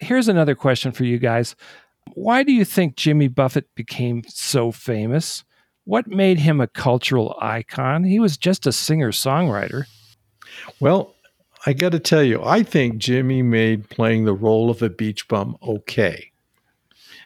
Here's 0.00 0.28
another 0.28 0.54
question 0.54 0.92
for 0.92 1.04
you 1.04 1.18
guys: 1.18 1.56
Why 2.14 2.42
do 2.42 2.52
you 2.52 2.64
think 2.64 2.96
Jimmy 2.96 3.28
Buffett 3.28 3.74
became 3.74 4.22
so 4.28 4.72
famous? 4.72 5.44
What 5.84 6.06
made 6.06 6.38
him 6.38 6.60
a 6.60 6.66
cultural 6.66 7.36
icon? 7.40 8.04
He 8.04 8.20
was 8.20 8.36
just 8.36 8.66
a 8.66 8.72
singer 8.72 9.10
songwriter. 9.10 9.84
Well, 10.80 11.14
I 11.66 11.72
got 11.72 11.92
to 11.92 11.98
tell 11.98 12.22
you, 12.22 12.42
I 12.44 12.62
think 12.62 12.98
Jimmy 12.98 13.42
made 13.42 13.88
playing 13.88 14.24
the 14.24 14.34
role 14.34 14.70
of 14.70 14.82
a 14.82 14.90
beach 14.90 15.26
bum 15.28 15.56
okay. 15.62 16.30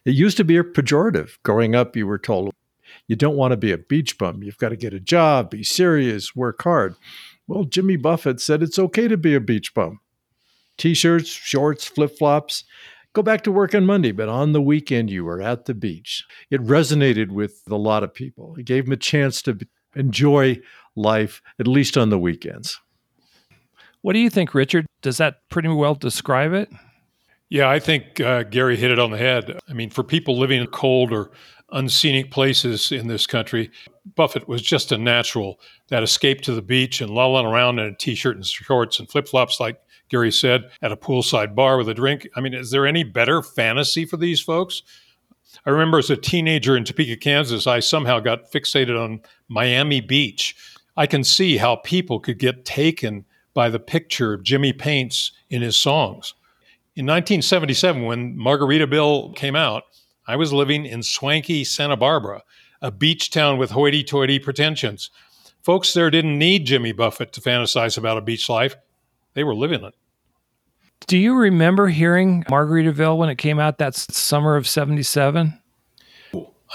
It 0.04 0.14
used 0.14 0.36
to 0.38 0.44
be 0.44 0.56
a 0.56 0.64
pejorative. 0.64 1.38
Growing 1.42 1.74
up, 1.74 1.96
you 1.96 2.06
were 2.06 2.18
told 2.18 2.54
you 3.08 3.16
don't 3.16 3.36
want 3.36 3.52
to 3.52 3.56
be 3.56 3.72
a 3.72 3.78
beach 3.78 4.18
bum. 4.18 4.42
You've 4.42 4.58
got 4.58 4.70
to 4.70 4.76
get 4.76 4.94
a 4.94 5.00
job, 5.00 5.50
be 5.50 5.62
serious, 5.62 6.36
work 6.36 6.62
hard. 6.62 6.94
Well, 7.46 7.64
Jimmy 7.64 7.96
Buffett 7.96 8.40
said 8.40 8.62
it's 8.62 8.78
okay 8.78 9.08
to 9.08 9.16
be 9.16 9.34
a 9.34 9.40
beach 9.40 9.74
bum. 9.74 10.00
T 10.78 10.94
shirts, 10.94 11.28
shorts, 11.28 11.86
flip 11.86 12.16
flops. 12.18 12.64
Go 13.14 13.22
back 13.22 13.42
to 13.42 13.52
work 13.52 13.74
on 13.74 13.84
Monday, 13.84 14.12
but 14.12 14.28
on 14.28 14.52
the 14.52 14.62
weekend, 14.62 15.10
you 15.10 15.24
were 15.24 15.42
at 15.42 15.66
the 15.66 15.74
beach. 15.74 16.24
It 16.50 16.62
resonated 16.62 17.30
with 17.30 17.62
a 17.70 17.76
lot 17.76 18.02
of 18.02 18.14
people. 18.14 18.56
It 18.56 18.64
gave 18.64 18.84
them 18.84 18.92
a 18.92 18.96
chance 18.96 19.42
to 19.42 19.58
enjoy 19.94 20.60
life, 20.96 21.42
at 21.58 21.66
least 21.66 21.98
on 21.98 22.08
the 22.08 22.18
weekends. 22.18 22.80
What 24.00 24.14
do 24.14 24.18
you 24.18 24.30
think, 24.30 24.54
Richard? 24.54 24.86
Does 25.02 25.18
that 25.18 25.48
pretty 25.50 25.68
well 25.68 25.94
describe 25.94 26.52
it? 26.52 26.70
Yeah, 27.50 27.68
I 27.68 27.80
think 27.80 28.18
uh, 28.18 28.44
Gary 28.44 28.76
hit 28.76 28.90
it 28.90 28.98
on 28.98 29.10
the 29.10 29.18
head. 29.18 29.60
I 29.68 29.74
mean, 29.74 29.90
for 29.90 30.02
people 30.02 30.38
living 30.38 30.60
in 30.60 30.66
cold 30.68 31.12
or 31.12 31.32
unscenic 31.70 32.30
places 32.30 32.90
in 32.90 33.08
this 33.08 33.26
country, 33.26 33.70
Buffett 34.14 34.48
was 34.48 34.62
just 34.62 34.90
a 34.90 34.98
natural. 34.98 35.60
That 35.88 36.02
escape 36.02 36.40
to 36.42 36.54
the 36.54 36.62
beach 36.62 37.00
and 37.02 37.10
lolling 37.10 37.46
around 37.46 37.78
in 37.78 37.86
a 37.86 37.94
t 37.94 38.14
shirt 38.14 38.36
and 38.36 38.46
shorts 38.46 38.98
and 38.98 39.10
flip 39.10 39.28
flops, 39.28 39.60
like 39.60 39.78
Gary 40.12 40.30
said, 40.30 40.70
at 40.82 40.92
a 40.92 40.96
poolside 40.96 41.54
bar 41.54 41.78
with 41.78 41.88
a 41.88 41.94
drink. 41.94 42.28
I 42.36 42.42
mean, 42.42 42.52
is 42.52 42.70
there 42.70 42.86
any 42.86 43.02
better 43.02 43.42
fantasy 43.42 44.04
for 44.04 44.18
these 44.18 44.42
folks? 44.42 44.82
I 45.64 45.70
remember 45.70 45.98
as 45.98 46.10
a 46.10 46.16
teenager 46.16 46.76
in 46.76 46.84
Topeka, 46.84 47.16
Kansas, 47.16 47.66
I 47.66 47.80
somehow 47.80 48.20
got 48.20 48.52
fixated 48.52 49.02
on 49.02 49.22
Miami 49.48 50.02
Beach. 50.02 50.54
I 50.98 51.06
can 51.06 51.24
see 51.24 51.56
how 51.56 51.76
people 51.76 52.20
could 52.20 52.38
get 52.38 52.66
taken 52.66 53.24
by 53.54 53.70
the 53.70 53.78
picture 53.78 54.34
of 54.34 54.42
Jimmy 54.42 54.74
paints 54.74 55.32
in 55.48 55.62
his 55.62 55.76
songs. 55.76 56.34
In 56.94 57.06
1977, 57.06 58.04
when 58.04 58.36
Margaritaville 58.36 59.34
came 59.34 59.56
out, 59.56 59.84
I 60.26 60.36
was 60.36 60.52
living 60.52 60.84
in 60.84 61.02
swanky 61.02 61.64
Santa 61.64 61.96
Barbara, 61.96 62.42
a 62.82 62.90
beach 62.90 63.30
town 63.30 63.56
with 63.56 63.70
hoity 63.70 64.04
toity 64.04 64.38
pretensions. 64.38 65.08
Folks 65.62 65.94
there 65.94 66.10
didn't 66.10 66.38
need 66.38 66.66
Jimmy 66.66 66.92
Buffett 66.92 67.32
to 67.32 67.40
fantasize 67.40 67.96
about 67.96 68.18
a 68.18 68.22
beach 68.22 68.50
life, 68.50 68.76
they 69.32 69.44
were 69.44 69.54
living 69.54 69.84
it. 69.84 69.94
Do 71.06 71.18
you 71.18 71.34
remember 71.34 71.88
hearing 71.88 72.44
Margaritaville 72.44 73.16
when 73.16 73.28
it 73.28 73.36
came 73.36 73.58
out 73.58 73.78
that 73.78 73.94
summer 73.94 74.56
of 74.56 74.66
77? 74.68 75.58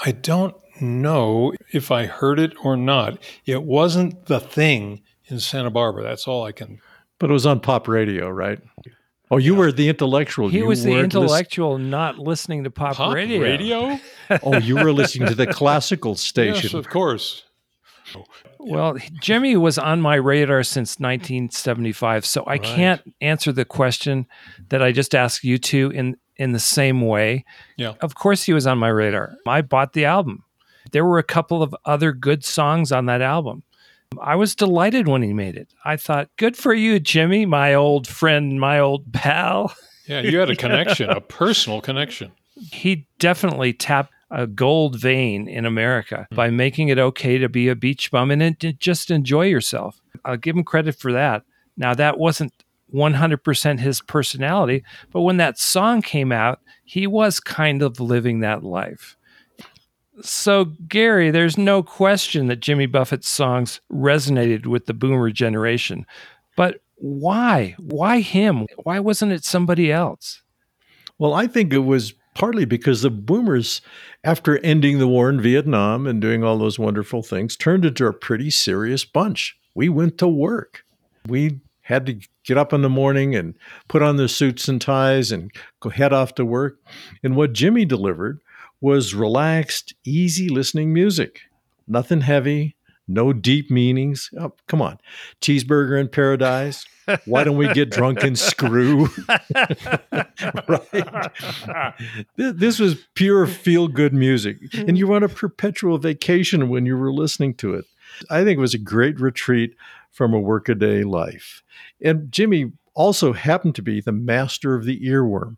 I 0.04 0.12
don't 0.12 0.54
know 0.80 1.52
if 1.72 1.90
I 1.90 2.06
heard 2.06 2.38
it 2.38 2.52
or 2.64 2.76
not. 2.76 3.18
It 3.46 3.62
wasn't 3.64 4.26
the 4.26 4.38
thing 4.40 5.02
in 5.26 5.40
Santa 5.40 5.70
Barbara. 5.70 6.04
That's 6.04 6.28
all 6.28 6.44
I 6.44 6.52
can. 6.52 6.80
But 7.18 7.30
it 7.30 7.32
was 7.32 7.46
on 7.46 7.60
pop 7.60 7.88
radio, 7.88 8.28
right? 8.30 8.60
Oh, 9.30 9.36
you 9.38 9.54
were 9.54 9.72
the 9.72 9.88
intellectual. 9.88 10.48
He 10.48 10.58
You 10.58 10.66
was 10.66 10.84
the 10.84 10.90
weren't 10.90 11.12
lis- 11.14 11.22
intellectual 11.22 11.78
not 11.78 12.18
listening 12.18 12.64
to 12.64 12.70
pop, 12.70 12.94
Pop 12.96 13.12
radio. 13.14 13.40
radio? 13.42 13.98
oh, 14.42 14.56
you 14.58 14.76
were 14.76 14.92
listening 14.92 15.28
to 15.28 15.34
the 15.34 15.46
classical 15.48 16.14
station. 16.14 16.54
yes, 16.54 16.58
station. 16.60 16.78
of 16.78 16.88
course. 16.88 17.44
Well, 18.58 18.96
Jimmy 19.20 19.56
was 19.56 19.78
on 19.78 20.00
my 20.00 20.16
radar 20.16 20.62
since 20.62 20.98
1975, 21.00 22.24
so 22.26 22.42
I 22.44 22.52
Right. 22.52 22.62
can't 22.62 23.14
answer 23.20 23.52
the 23.52 23.64
question 23.64 24.26
that 24.68 24.82
I 24.82 24.92
just 24.92 25.14
asked 25.14 25.44
you 25.44 25.58
two 25.58 25.90
in 25.90 26.16
in 26.36 26.52
the 26.52 26.60
same 26.60 27.00
way. 27.00 27.44
Yeah. 27.76 27.94
Of 28.00 28.14
course 28.14 28.44
he 28.44 28.52
was 28.52 28.64
on 28.64 28.78
my 28.78 28.88
radar. 28.88 29.34
I 29.44 29.60
bought 29.60 29.92
the 29.92 30.04
album. 30.04 30.44
There 30.92 31.04
were 31.04 31.18
a 31.18 31.24
couple 31.24 31.64
of 31.64 31.74
other 31.84 32.12
good 32.12 32.44
songs 32.44 32.92
on 32.92 33.06
that 33.06 33.20
album. 33.20 33.64
I 34.22 34.36
was 34.36 34.54
delighted 34.54 35.08
when 35.08 35.22
he 35.22 35.32
made 35.32 35.56
it. 35.56 35.68
I 35.84 35.96
thought, 35.96 36.28
"Good 36.36 36.56
for 36.56 36.72
you, 36.72 37.00
Jimmy, 37.00 37.44
my 37.44 37.74
old 37.74 38.06
friend, 38.06 38.60
my 38.60 38.78
old 38.78 39.12
pal." 39.12 39.74
Yeah, 40.06 40.20
you 40.20 40.38
had 40.38 40.48
a 40.48 40.54
connection, 40.64 41.10
a 41.10 41.20
personal 41.20 41.80
connection. 41.80 42.30
he 42.70 43.06
definitely 43.18 43.72
tapped 43.72 44.12
a 44.30 44.46
gold 44.46 45.00
vein 45.00 45.48
in 45.48 45.64
America 45.64 46.26
hmm. 46.30 46.36
by 46.36 46.50
making 46.50 46.88
it 46.88 46.98
okay 46.98 47.38
to 47.38 47.48
be 47.48 47.68
a 47.68 47.76
beach 47.76 48.10
bum 48.10 48.30
and 48.30 48.42
en- 48.42 48.56
just 48.78 49.10
enjoy 49.10 49.46
yourself. 49.46 50.00
I'll 50.24 50.36
give 50.36 50.56
him 50.56 50.64
credit 50.64 50.96
for 50.96 51.12
that. 51.12 51.44
Now, 51.76 51.94
that 51.94 52.18
wasn't 52.18 52.52
100% 52.92 53.78
his 53.80 54.00
personality, 54.00 54.82
but 55.12 55.22
when 55.22 55.36
that 55.36 55.58
song 55.58 56.02
came 56.02 56.32
out, 56.32 56.60
he 56.84 57.06
was 57.06 57.38
kind 57.38 57.82
of 57.82 58.00
living 58.00 58.40
that 58.40 58.64
life. 58.64 59.16
So, 60.22 60.64
Gary, 60.64 61.30
there's 61.30 61.56
no 61.56 61.82
question 61.82 62.48
that 62.48 62.60
Jimmy 62.60 62.86
Buffett's 62.86 63.28
songs 63.28 63.80
resonated 63.92 64.66
with 64.66 64.86
the 64.86 64.94
boomer 64.94 65.30
generation. 65.30 66.06
But 66.56 66.80
why? 66.96 67.76
Why 67.78 68.20
him? 68.20 68.66
Why 68.82 68.98
wasn't 68.98 69.32
it 69.32 69.44
somebody 69.44 69.92
else? 69.92 70.42
Well, 71.18 71.34
I 71.34 71.46
think 71.46 71.72
it 71.72 71.78
was 71.78 72.14
partly 72.38 72.64
because 72.64 73.02
the 73.02 73.10
boomers, 73.10 73.82
after 74.22 74.58
ending 74.58 75.00
the 75.00 75.08
war 75.08 75.28
in 75.28 75.40
Vietnam 75.40 76.06
and 76.06 76.22
doing 76.22 76.44
all 76.44 76.56
those 76.56 76.78
wonderful 76.78 77.20
things, 77.20 77.56
turned 77.56 77.84
into 77.84 78.06
a 78.06 78.12
pretty 78.12 78.48
serious 78.48 79.04
bunch. 79.04 79.58
We 79.74 79.88
went 79.88 80.18
to 80.18 80.28
work. 80.28 80.84
We 81.26 81.60
had 81.82 82.06
to 82.06 82.20
get 82.44 82.56
up 82.56 82.72
in 82.72 82.82
the 82.82 82.88
morning 82.88 83.34
and 83.34 83.54
put 83.88 84.02
on 84.02 84.16
the 84.16 84.28
suits 84.28 84.68
and 84.68 84.80
ties 84.80 85.32
and 85.32 85.50
go 85.80 85.90
head 85.90 86.12
off 86.12 86.36
to 86.36 86.44
work. 86.44 86.78
And 87.24 87.34
what 87.34 87.54
Jimmy 87.54 87.84
delivered 87.84 88.40
was 88.80 89.14
relaxed, 89.14 89.94
easy 90.04 90.48
listening 90.48 90.92
music. 90.92 91.40
Nothing 91.88 92.20
heavy, 92.20 92.76
no 93.08 93.32
deep 93.32 93.70
meanings. 93.70 94.30
Oh, 94.38 94.52
come 94.66 94.82
on. 94.82 94.98
Cheeseburger 95.40 95.98
in 96.00 96.08
paradise. 96.08 96.86
Why 97.24 97.42
don't 97.42 97.56
we 97.56 97.72
get 97.72 97.90
drunk 97.90 98.22
and 98.22 98.38
screw? 98.38 99.08
right. 100.68 101.22
This 102.36 102.78
was 102.78 102.96
pure 103.14 103.46
feel 103.46 103.88
good 103.88 104.12
music. 104.12 104.58
And 104.74 104.98
you 104.98 105.06
were 105.06 105.16
on 105.16 105.22
a 105.22 105.28
perpetual 105.28 105.96
vacation 105.96 106.68
when 106.68 106.84
you 106.84 106.96
were 106.96 107.12
listening 107.12 107.54
to 107.54 107.74
it. 107.74 107.86
I 108.28 108.44
think 108.44 108.58
it 108.58 108.60
was 108.60 108.74
a 108.74 108.78
great 108.78 109.18
retreat 109.18 109.74
from 110.10 110.34
a 110.34 110.40
workaday 110.40 111.04
life. 111.04 111.62
And 112.02 112.30
Jimmy 112.30 112.72
also 112.94 113.32
happened 113.32 113.74
to 113.76 113.82
be 113.82 114.00
the 114.00 114.12
master 114.12 114.74
of 114.74 114.84
the 114.84 115.00
earworm. 115.00 115.56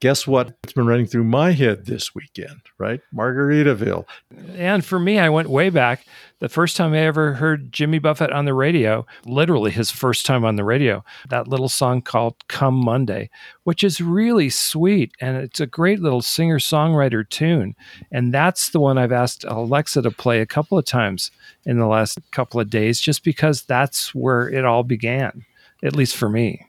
Guess 0.00 0.28
what? 0.28 0.56
It's 0.62 0.72
been 0.72 0.86
running 0.86 1.06
through 1.06 1.24
my 1.24 1.50
head 1.52 1.86
this 1.86 2.14
weekend, 2.14 2.60
right? 2.78 3.00
Margaritaville. 3.12 4.06
And 4.54 4.84
for 4.84 4.98
me, 4.98 5.18
I 5.18 5.28
went 5.28 5.50
way 5.50 5.70
back. 5.70 6.06
The 6.40 6.48
first 6.48 6.76
time 6.76 6.92
I 6.92 6.98
ever 6.98 7.34
heard 7.34 7.72
Jimmy 7.72 7.98
Buffett 7.98 8.30
on 8.30 8.44
the 8.44 8.54
radio, 8.54 9.04
literally 9.24 9.72
his 9.72 9.90
first 9.90 10.24
time 10.24 10.44
on 10.44 10.54
the 10.54 10.62
radio, 10.62 11.04
that 11.30 11.48
little 11.48 11.68
song 11.68 12.00
called 12.00 12.36
Come 12.46 12.76
Monday, 12.76 13.28
which 13.64 13.82
is 13.82 14.00
really 14.00 14.48
sweet. 14.48 15.10
And 15.20 15.36
it's 15.36 15.58
a 15.58 15.66
great 15.66 15.98
little 15.98 16.22
singer 16.22 16.60
songwriter 16.60 17.28
tune. 17.28 17.74
And 18.12 18.32
that's 18.32 18.70
the 18.70 18.78
one 18.78 18.98
I've 18.98 19.10
asked 19.10 19.44
Alexa 19.48 20.02
to 20.02 20.12
play 20.12 20.40
a 20.40 20.46
couple 20.46 20.78
of 20.78 20.84
times 20.84 21.32
in 21.64 21.80
the 21.80 21.88
last 21.88 22.20
couple 22.30 22.60
of 22.60 22.70
days, 22.70 23.00
just 23.00 23.24
because 23.24 23.62
that's 23.62 24.14
where 24.14 24.48
it 24.48 24.64
all 24.64 24.84
began, 24.84 25.44
at 25.82 25.96
least 25.96 26.16
for 26.16 26.28
me. 26.28 26.64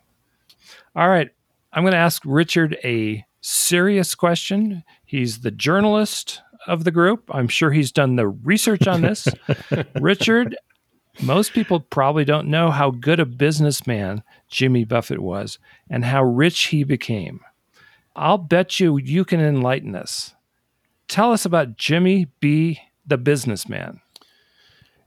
All 0.95 1.09
right. 1.09 1.29
I'm 1.73 1.83
going 1.83 1.91
to 1.91 1.97
ask 1.97 2.23
Richard 2.25 2.75
a 2.83 3.23
serious 3.41 4.15
question. 4.15 4.83
He's 5.05 5.41
the 5.41 5.51
journalist 5.51 6.41
of 6.69 6.83
the 6.83 6.91
group. 6.91 7.23
I'm 7.29 7.47
sure 7.47 7.71
he's 7.71 7.91
done 7.91 8.15
the 8.15 8.27
research 8.27 8.87
on 8.87 9.01
this. 9.01 9.27
Richard, 9.99 10.55
most 11.21 11.53
people 11.53 11.79
probably 11.79 12.23
don't 12.23 12.47
know 12.47 12.71
how 12.71 12.91
good 12.91 13.19
a 13.19 13.25
businessman 13.25 14.23
Jimmy 14.47 14.85
Buffett 14.85 15.19
was 15.19 15.59
and 15.89 16.05
how 16.05 16.23
rich 16.23 16.67
he 16.67 16.83
became. 16.83 17.41
I'll 18.15 18.37
bet 18.37 18.79
you 18.79 18.97
you 18.97 19.25
can 19.25 19.39
enlighten 19.39 19.95
us. 19.95 20.35
Tell 21.07 21.31
us 21.31 21.43
about 21.43 21.75
Jimmy 21.75 22.27
B, 22.39 22.79
the 23.05 23.17
businessman. 23.17 24.01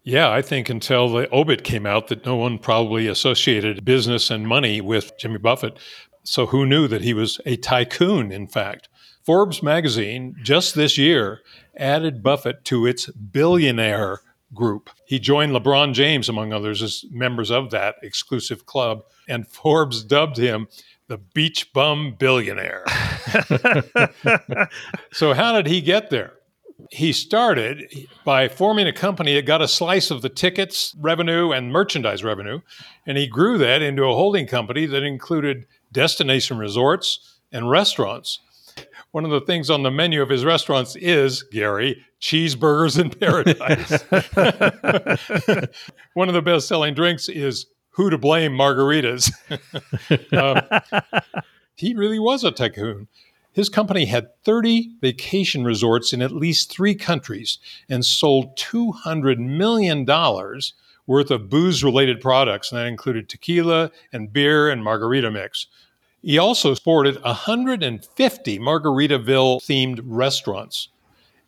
Yeah, 0.02 0.30
I 0.30 0.42
think 0.42 0.68
until 0.68 1.08
the 1.08 1.32
obit 1.32 1.62
came 1.62 1.86
out 1.86 2.08
that 2.08 2.26
no 2.26 2.34
one 2.34 2.58
probably 2.58 3.06
associated 3.06 3.84
business 3.84 4.30
and 4.30 4.48
money 4.48 4.80
with 4.80 5.16
Jimmy 5.16 5.38
Buffett. 5.38 5.78
So 6.24 6.46
who 6.46 6.66
knew 6.66 6.88
that 6.88 7.02
he 7.02 7.14
was 7.14 7.40
a 7.46 7.56
tycoon, 7.56 8.32
in 8.32 8.48
fact? 8.48 8.88
Forbes 9.24 9.62
magazine 9.62 10.36
just 10.42 10.74
this 10.74 10.98
year 10.98 11.40
added 11.76 12.22
Buffett 12.22 12.64
to 12.66 12.86
its 12.86 13.06
billionaire 13.06 14.20
group. 14.54 14.90
He 15.06 15.18
joined 15.18 15.52
LeBron 15.52 15.94
James, 15.94 16.28
among 16.28 16.52
others, 16.52 16.82
as 16.82 17.04
members 17.10 17.50
of 17.50 17.70
that 17.70 17.96
exclusive 18.02 18.66
club, 18.66 19.04
and 19.28 19.46
Forbes 19.46 20.02
dubbed 20.02 20.36
him 20.36 20.68
the 21.08 21.18
beach 21.18 21.72
bum 21.72 22.16
billionaire. 22.18 22.84
so, 25.12 25.34
how 25.34 25.52
did 25.52 25.66
he 25.66 25.80
get 25.80 26.10
there? 26.10 26.34
He 26.90 27.12
started 27.12 28.08
by 28.24 28.48
forming 28.48 28.86
a 28.88 28.92
company 28.92 29.34
that 29.34 29.46
got 29.46 29.62
a 29.62 29.68
slice 29.68 30.10
of 30.10 30.22
the 30.22 30.28
tickets 30.28 30.94
revenue 30.98 31.52
and 31.52 31.72
merchandise 31.72 32.24
revenue, 32.24 32.60
and 33.06 33.16
he 33.16 33.26
grew 33.26 33.56
that 33.58 33.82
into 33.82 34.04
a 34.04 34.14
holding 34.14 34.46
company 34.46 34.86
that 34.86 35.02
included 35.02 35.66
destination 35.92 36.58
resorts 36.58 37.38
and 37.52 37.70
restaurants. 37.70 38.40
One 39.12 39.26
of 39.26 39.30
the 39.30 39.42
things 39.42 39.68
on 39.68 39.82
the 39.82 39.90
menu 39.90 40.22
of 40.22 40.30
his 40.30 40.42
restaurants 40.44 40.96
is, 40.96 41.42
Gary, 41.42 42.02
cheeseburgers 42.20 42.98
in 42.98 43.10
paradise. 43.10 44.02
One 46.14 46.28
of 46.28 46.34
the 46.34 46.40
best 46.40 46.66
selling 46.66 46.94
drinks 46.94 47.28
is 47.28 47.66
who 47.90 48.08
to 48.08 48.16
blame 48.16 48.52
margaritas. 48.52 49.30
um, 50.32 51.02
he 51.74 51.92
really 51.92 52.18
was 52.18 52.42
a 52.42 52.50
tycoon. 52.50 53.08
His 53.52 53.68
company 53.68 54.06
had 54.06 54.28
30 54.44 54.96
vacation 55.02 55.62
resorts 55.62 56.14
in 56.14 56.22
at 56.22 56.32
least 56.32 56.70
three 56.72 56.94
countries 56.94 57.58
and 57.90 58.02
sold 58.04 58.56
$200 58.56 59.36
million 59.38 60.06
worth 61.06 61.30
of 61.30 61.50
booze 61.50 61.84
related 61.84 62.20
products, 62.22 62.72
and 62.72 62.80
that 62.80 62.86
included 62.86 63.28
tequila 63.28 63.90
and 64.10 64.32
beer 64.32 64.70
and 64.70 64.82
margarita 64.82 65.30
mix. 65.30 65.66
He 66.22 66.38
also 66.38 66.74
sported 66.74 67.20
150 67.22 68.58
Margaritaville 68.58 69.60
themed 69.60 70.00
restaurants. 70.04 70.88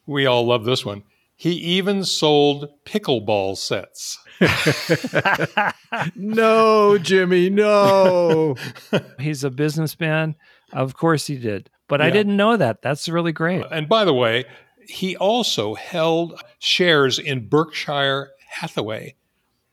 We 0.07 0.27
all 0.27 0.45
love 0.45 0.65
this 0.65 0.85
one. 0.85 1.05
He 1.37 1.53
even 1.53 2.05
sold 2.05 2.69
pickleball 2.85 3.57
sets. 3.57 4.19
no, 6.17 6.99
Jimmy, 6.99 7.51
no. 7.51 8.57
He's 9.21 9.45
a 9.45 9.51
businessman. 9.51 10.37
Of 10.73 10.97
course 10.97 11.27
he 11.27 11.37
did. 11.37 11.71
But 11.89 12.01
yeah. 12.01 12.07
I 12.07 12.11
didn't 12.11 12.37
know 12.37 12.57
that. 12.57 12.83
That's 12.83 13.09
really 13.09 13.33
great. 13.33 13.63
Uh, 13.63 13.69
and 13.71 13.89
by 13.89 14.05
the 14.05 14.15
way, 14.15 14.45
he 14.89 15.17
also 15.17 15.75
held 15.75 16.41
shares 16.59 17.19
in 17.19 17.49
Berkshire 17.49 18.31
Hathaway, 18.49 19.15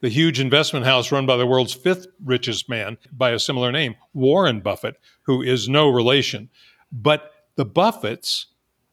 the 0.02 0.10
huge 0.10 0.40
investment 0.40 0.86
house 0.86 1.12
run 1.12 1.26
by 1.26 1.38
the 1.38 1.48
world's 1.48 1.74
fifth 1.74 2.08
richest 2.24 2.68
man 2.68 2.98
by 3.12 3.32
a 3.32 3.40
similar 3.40 3.72
name, 3.72 3.96
Warren 4.14 4.60
Buffett, 4.60 5.00
who 5.24 5.42
is 5.42 5.70
no 5.70 5.88
relation. 5.88 6.50
But 6.92 7.32
the 7.56 7.66
Buffetts 7.66 8.46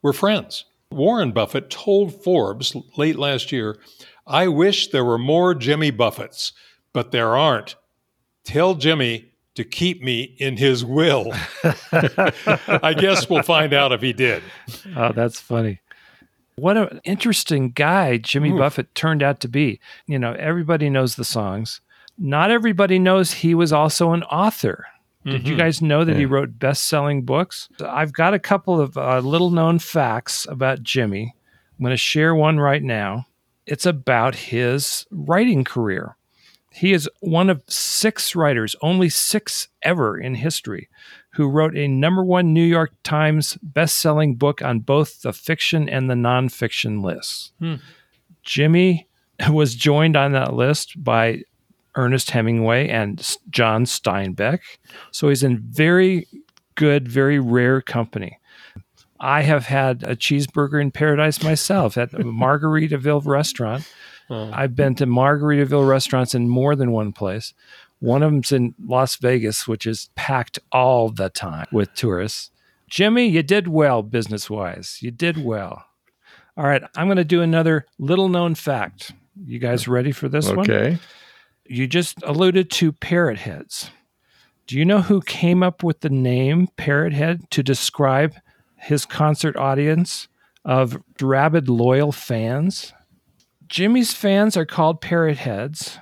were 0.03 0.13
friends. 0.13 0.65
Warren 0.91 1.33
Buffett 1.33 1.71
told 1.71 2.23
Forbes 2.23 2.77
late 2.97 3.19
last 3.19 3.53
year, 3.53 3.79
I 4.27 4.49
wish 4.49 4.89
there 4.89 5.05
were 5.05 5.19
more 5.19 5.55
Jimmy 5.55 5.91
Buffetts, 5.91 6.53
but 6.93 7.11
there 7.13 7.37
aren't. 7.37 7.77
Tell 8.45 8.75
Jimmy 8.75 9.33
to 9.55 9.65
keep 9.65 10.03
me 10.03 10.37
in 10.39 10.57
his 10.57 10.85
will. 10.85 11.33
I 11.93 12.95
guess 12.99 13.29
we'll 13.29 13.43
find 13.43 13.73
out 13.73 13.93
if 13.93 14.01
he 14.01 14.13
did. 14.13 14.43
Oh, 14.97 15.13
that's 15.13 15.41
funny. 15.41 15.81
What 16.59 16.77
an 16.77 17.01
interesting 17.05 17.71
guy 17.71 18.19
Jimmy 18.19 18.51
Ooh. 18.51 18.59
Buffett 18.59 18.95
turned 18.95 19.23
out 19.23 19.41
to 19.41 19.49
be. 19.49 19.81
You 20.07 20.19
know, 20.19 20.33
everybody 20.33 20.91
knows 20.91 21.17
the 21.17 21.25
songs. 21.25 21.81
Not 22.19 22.51
everybody 22.51 22.99
knows 22.99 23.33
he 23.33 23.55
was 23.55 23.73
also 23.73 24.13
an 24.13 24.25
author. 24.25 24.87
Did 25.25 25.43
mm-hmm. 25.43 25.47
you 25.47 25.57
guys 25.57 25.83
know 25.83 26.05
that 26.05 26.13
yeah. 26.13 26.19
he 26.19 26.27
wrote 26.27 26.59
best 26.59 26.85
selling 26.85 27.23
books? 27.23 27.69
I've 27.85 28.13
got 28.13 28.35
a 28.35 28.39
couple 28.39 28.81
of 28.81 28.97
uh, 28.97 29.19
little 29.21 29.51
known 29.51 29.79
facts 29.79 30.47
about 30.49 30.83
Jimmy. 30.83 31.35
I'm 31.79 31.85
going 31.85 31.91
to 31.91 31.97
share 31.97 32.35
one 32.35 32.59
right 32.59 32.83
now. 32.83 33.27
It's 33.67 33.87
about 33.87 34.35
his 34.35 35.07
writing 35.11 35.65
career. 35.65 36.17
He 36.73 36.93
is 36.93 37.09
one 37.21 37.51
of 37.51 37.63
six 37.69 38.35
writers, 38.35 38.75
only 38.83 39.09
six 39.09 39.69
ever 39.83 40.19
in 40.19 40.35
history, 40.35 40.89
who 41.39 41.49
wrote 41.49 41.77
a 41.77 41.87
number 41.87 42.25
one 42.25 42.53
New 42.53 42.65
York 42.65 42.91
Times 43.05 43.57
best-selling 43.63 44.35
book 44.35 44.61
on 44.61 44.81
both 44.81 45.23
the 45.23 45.33
fiction 45.33 45.89
and 45.89 46.11
the 46.11 46.15
nonfiction 46.15 47.01
lists. 47.01 47.53
Hmm. 47.61 47.77
Jimmy 48.43 49.07
was 49.49 49.77
joined 49.77 50.17
on 50.17 50.33
that 50.33 50.55
list 50.55 51.03
by 51.03 51.43
Ernest 51.95 52.33
Hemingway 52.33 52.89
and 52.89 53.39
John 53.51 53.85
Steinbeck. 53.85 54.59
So 55.13 55.29
he's 55.29 55.45
in 55.45 55.59
very 55.61 56.27
good, 56.75 57.07
very 57.07 57.39
rare 57.39 57.81
company. 57.81 58.41
I 59.21 59.43
have 59.43 59.67
had 59.67 60.03
a 60.03 60.17
cheeseburger 60.17 60.83
in 60.83 60.91
paradise 60.91 61.41
myself 61.41 61.97
at 61.97 62.11
Margaritaville 62.15 63.25
restaurant. 63.25 63.89
Oh. 64.29 64.51
I've 64.53 64.75
been 64.75 64.97
to 64.97 65.07
Margaritaville 65.07 65.89
restaurants 65.89 66.35
in 66.35 66.49
more 66.49 66.75
than 66.75 66.91
one 66.91 67.13
place. 67.13 67.55
One 68.01 68.23
of 68.23 68.31
them's 68.31 68.53
in 68.53 68.75
Las 68.85 69.17
Vegas, 69.17 69.67
which 69.67 69.87
is 69.87 70.11
packed 70.15 70.59
all 70.71 71.11
the 71.11 71.31
time 71.31 71.67
with 71.73 71.95
tourists. 71.95 72.51
Jimmy, 72.89 73.27
you 73.27 73.43
did 73.43 73.69
well 73.69 74.03
business 74.03 74.49
wise. 74.49 74.99
You 75.03 75.11
did 75.11 75.43
well. 75.45 75.85
All 76.57 76.65
right, 76.65 76.83
I'm 76.97 77.07
going 77.07 77.17
to 77.19 77.25
do 77.25 77.43
another 77.43 77.87
little 77.99 78.29
known 78.29 78.55
fact. 78.55 79.13
You 79.45 79.59
guys 79.59 79.87
ready 79.87 80.13
for 80.13 80.29
this 80.29 80.49
okay. 80.49 80.57
one? 80.57 80.71
Okay 80.71 80.99
you 81.69 81.87
just 81.87 82.23
alluded 82.23 82.71
to 82.71 82.93
parrot 82.93 83.39
heads. 83.39 83.91
Do 84.67 84.77
you 84.77 84.85
know 84.85 85.03
who 85.03 85.21
came 85.21 85.63
up 85.63 85.83
with 85.83 86.01
the 86.01 86.11
name 86.11 86.69
Parrot 86.77 87.13
Head 87.13 87.51
to 87.51 87.63
describe 87.63 88.35
his 88.77 89.07
concert 89.07 89.57
audience 89.57 90.29
of 90.65 91.03
rabid 91.21 91.69
loyal 91.69 92.13
fans? 92.13 92.93
Jimmy's 93.67 94.13
fans 94.13 94.57
are 94.57 94.67
called 94.67 95.01
Parrot 95.01 95.39
Heads 95.39 95.99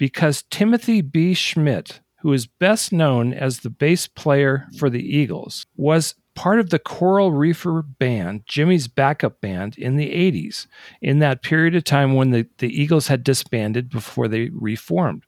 because 0.00 0.44
Timothy 0.48 1.02
B. 1.02 1.34
Schmit, 1.34 2.00
who 2.20 2.32
is 2.32 2.46
best 2.46 2.90
known 2.90 3.34
as 3.34 3.58
the 3.58 3.68
bass 3.68 4.06
player 4.06 4.66
for 4.78 4.88
the 4.88 5.04
Eagles, 5.04 5.66
was 5.76 6.14
part 6.34 6.58
of 6.58 6.70
the 6.70 6.78
Coral 6.78 7.32
Reefer 7.32 7.82
Band, 7.82 8.44
Jimmy's 8.46 8.88
backup 8.88 9.42
band 9.42 9.76
in 9.76 9.96
the 9.96 10.08
80s, 10.08 10.66
in 11.02 11.18
that 11.18 11.42
period 11.42 11.74
of 11.74 11.84
time 11.84 12.14
when 12.14 12.30
the, 12.30 12.46
the 12.58 12.68
Eagles 12.68 13.08
had 13.08 13.22
disbanded 13.22 13.90
before 13.90 14.26
they 14.26 14.48
reformed. 14.54 15.24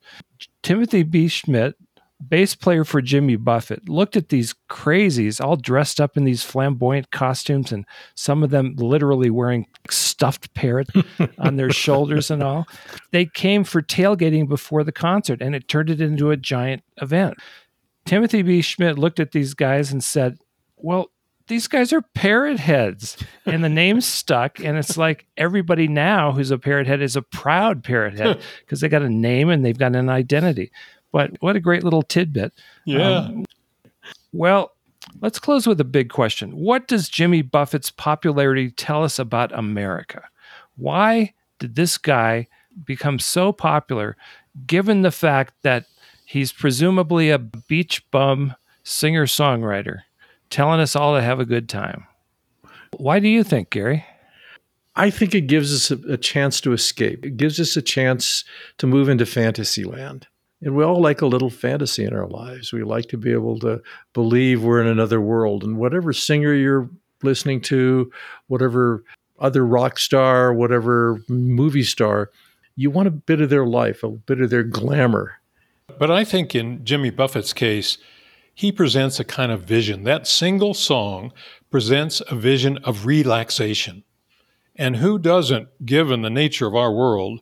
Timothy 0.63 1.03
B. 1.03 1.27
Schmit, 1.27 1.75
bass 2.29 2.55
player 2.55 2.85
for 2.85 3.01
Jimmy 3.01 3.37
Buffett, 3.37 3.89
looked 3.89 4.17
at 4.17 4.29
these 4.29 4.55
crazies 4.71 5.41
all 5.41 5.57
dressed 5.57 6.01
up 6.01 6.17
in 6.17 6.25
these 6.25 6.43
flamboyant 6.43 7.11
costumes 7.11 7.73
and 7.73 7.85
some 8.15 8.43
of 8.43 8.51
them 8.51 8.75
literally 8.77 9.31
wearing 9.31 9.67
stuffed 9.91 10.53
parrot 10.55 10.89
on 11.39 11.57
their 11.57 11.71
shoulders 11.71 12.31
and 12.31 12.43
all. 12.43 12.67
They 13.11 13.27
came 13.27 13.65
for 13.65 13.83
tailgating 13.83 14.49
before 14.49 14.85
the 14.85 14.93
concert 14.93 15.43
and 15.43 15.55
it 15.55 15.69
turned 15.69 15.91
it 15.91 16.01
into 16.01 16.31
a 16.31 16.37
giant 16.37 16.83
event. 17.01 17.39
Timothy 18.05 18.43
B. 18.43 18.61
Schmit 18.61 18.99
looked 18.99 19.21
at 19.21 19.33
these 19.33 19.55
guys 19.55 19.93
and 19.93 20.03
said, 20.03 20.39
well, 20.77 21.11
these 21.49 21.69
guys 21.69 21.93
are 21.93 22.03
parrot 22.15 22.59
heads 22.59 23.17
and 23.47 23.63
the 23.63 23.69
name 23.69 24.01
stuck 24.01 24.61
and 24.61 24.79
it's 24.79 24.97
like 24.97 25.27
everybody 25.37 25.89
now 25.89 26.33
who's 26.33 26.51
a 26.51 26.59
parrot 26.59 26.87
head 26.87 27.03
is 27.03 27.17
a 27.17 27.23
proud 27.23 27.83
parrot 27.83 28.15
head 28.15 28.41
because 28.61 28.81
they 28.81 28.89
got 28.89 29.03
a 29.03 29.09
name 29.09 29.51
and 29.51 29.65
they've 29.65 29.79
got 29.79 29.97
an 29.97 30.09
identity 30.09 30.71
but 31.13 31.31
what 31.41 31.57
a 31.57 31.61
great 31.61 31.85
little 31.85 32.03
tidbit 32.03 32.53
yeah 32.85 33.19
um, 33.19 33.45
well 34.33 34.73
let's 35.21 35.39
close 35.39 35.67
with 35.67 35.81
a 35.81 35.85
big 35.85 36.11
question 36.11 36.57
what 36.57 36.89
does 36.89 37.09
jimmy 37.09 37.43
buffett's 37.43 37.91
popularity 37.91 38.71
tell 38.71 39.05
us 39.05 39.19
about 39.19 39.53
america 39.57 40.23
why 40.77 41.33
did 41.59 41.75
this 41.77 41.99
guy 41.99 42.47
become 42.85 43.19
so 43.19 43.53
popular 43.53 44.17
given 44.67 45.03
the 45.03 45.11
fact 45.11 45.55
that 45.63 45.85
he's 46.25 46.53
presumably 46.53 47.31
a 47.31 47.39
beach 47.39 48.09
bum 48.11 48.55
singer 48.85 49.27
songwriter 49.27 50.01
telling 50.53 50.81
us 50.81 50.95
all 50.95 51.15
to 51.15 51.23
have 51.23 51.41
a 51.41 51.47
good 51.47 51.69
time. 51.69 52.07
Why 52.97 53.19
do 53.19 53.29
you 53.29 53.43
think, 53.43 53.71
Gary? 53.71 54.05
I 54.95 55.09
think 55.09 55.35
it 55.35 55.43
gives 55.43 55.75
us 55.75 55.91
a, 55.91 56.13
a, 56.13 56.17
chance 56.19 56.61
to 56.61 56.75
escape. 56.75 57.25
It 57.25 57.39
gives 57.39 57.59
us 57.59 57.75
a 57.79 57.83
chance 57.83 58.45
to 58.77 58.87
move 58.87 59.09
into 59.09 59.25
fantasy 59.25 59.85
land. 59.85 60.27
And 60.63 60.77
we 60.77 60.85
all 60.85 61.01
like 61.01 61.21
a 61.21 61.27
little 61.27 61.51
fantasy 61.51 62.05
in 62.05 62.15
our 62.15 62.29
lives. 62.29 62.73
We 62.73 62.85
like 62.85 63.07
to 63.09 63.19
be 63.19 63.33
able 63.33 63.59
to 63.61 63.83
believe 64.13 64.63
we're 64.63 64.81
in 64.81 64.87
another 64.87 65.21
world. 65.21 65.65
And 65.65 65.77
whatever 65.77 66.13
singer 66.13 66.55
you're 66.55 66.89
listening 67.23 67.61
to, 67.63 68.11
whatever 68.47 69.05
other 69.41 69.67
rock 69.67 69.99
star, 69.99 70.55
whatever 70.55 71.23
movie 71.29 71.83
star, 71.83 72.31
you 72.77 72.91
want 72.91 73.09
a 73.09 73.13
bit 73.13 73.41
of 73.41 73.51
their 73.51 73.67
life, 73.67 74.05
a 74.05 74.11
bit 74.11 74.41
of 74.41 74.51
their 74.51 74.63
glamour. 74.63 75.41
But 75.99 76.11
I 76.11 76.25
think 76.25 76.55
in 76.55 76.85
Jimmy 76.85 77.11
Buffett's 77.11 77.53
case, 77.53 77.99
he 78.55 78.71
presents 78.71 79.19
a 79.19 79.25
kind 79.25 79.51
of 79.51 79.63
vision. 79.63 80.05
That 80.05 80.27
single 80.27 80.75
song 80.75 81.33
presents 81.71 82.23
a 82.29 82.37
vision 82.37 82.79
of 82.79 83.05
relaxation. 83.05 84.05
And 84.77 84.97
who 84.97 85.19
doesn't, 85.19 85.85
given 85.85 86.23
the 86.23 86.31
nature 86.31 86.67
of 86.67 86.77
our 86.77 86.93
world, 86.93 87.41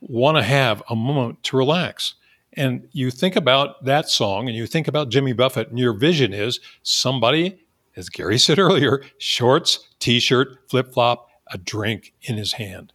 want 0.00 0.36
to 0.36 0.42
have 0.42 0.82
a 0.90 0.94
moment 0.94 1.42
to 1.44 1.56
relax? 1.56 2.14
And 2.58 2.88
you 2.90 3.12
think 3.12 3.36
about 3.36 3.84
that 3.84 4.10
song 4.10 4.48
and 4.48 4.56
you 4.56 4.66
think 4.66 4.88
about 4.88 5.10
Jimmy 5.10 5.32
Buffett, 5.32 5.68
and 5.68 5.78
your 5.78 5.92
vision 5.92 6.34
is 6.34 6.58
somebody, 6.82 7.64
as 7.94 8.08
Gary 8.08 8.36
said 8.38 8.58
earlier, 8.58 9.02
shorts, 9.16 9.88
t 10.00 10.18
shirt, 10.18 10.68
flip 10.68 10.92
flop, 10.92 11.28
a 11.52 11.56
drink 11.56 12.12
in 12.22 12.36
his 12.36 12.54
hand. 12.54 12.92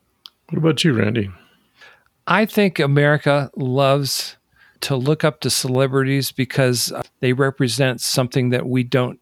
What 0.49 0.58
about 0.58 0.84
you, 0.84 0.93
Randy? 0.93 1.32
I 2.28 2.45
think 2.45 2.78
America 2.78 3.49
loves 3.56 4.36
to 4.82 4.97
look 4.97 5.23
up 5.23 5.39
to 5.39 5.49
celebrities 5.49 6.34
because 6.34 6.91
uh, 6.91 7.02
they 7.21 7.32
represent 7.32 8.02
something 8.02 8.49
that 8.49 8.65
we 8.65 8.84
don't 8.84 9.17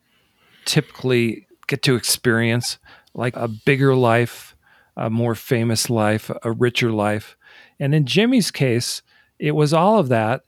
typically 0.65 1.45
get 1.67 1.83
to 1.83 1.95
experience, 1.95 2.79
like 3.13 3.35
a 3.35 3.47
bigger 3.47 3.95
life, 3.95 4.55
a 4.97 5.11
more 5.11 5.35
famous 5.35 5.87
life, 5.87 6.31
a 6.43 6.51
richer 6.51 6.91
life. 6.91 7.37
And 7.79 7.93
in 7.93 8.07
Jimmy's 8.07 8.49
case, 8.49 9.03
it 9.41 9.55
was 9.55 9.73
all 9.73 9.97
of 9.97 10.07
that 10.09 10.43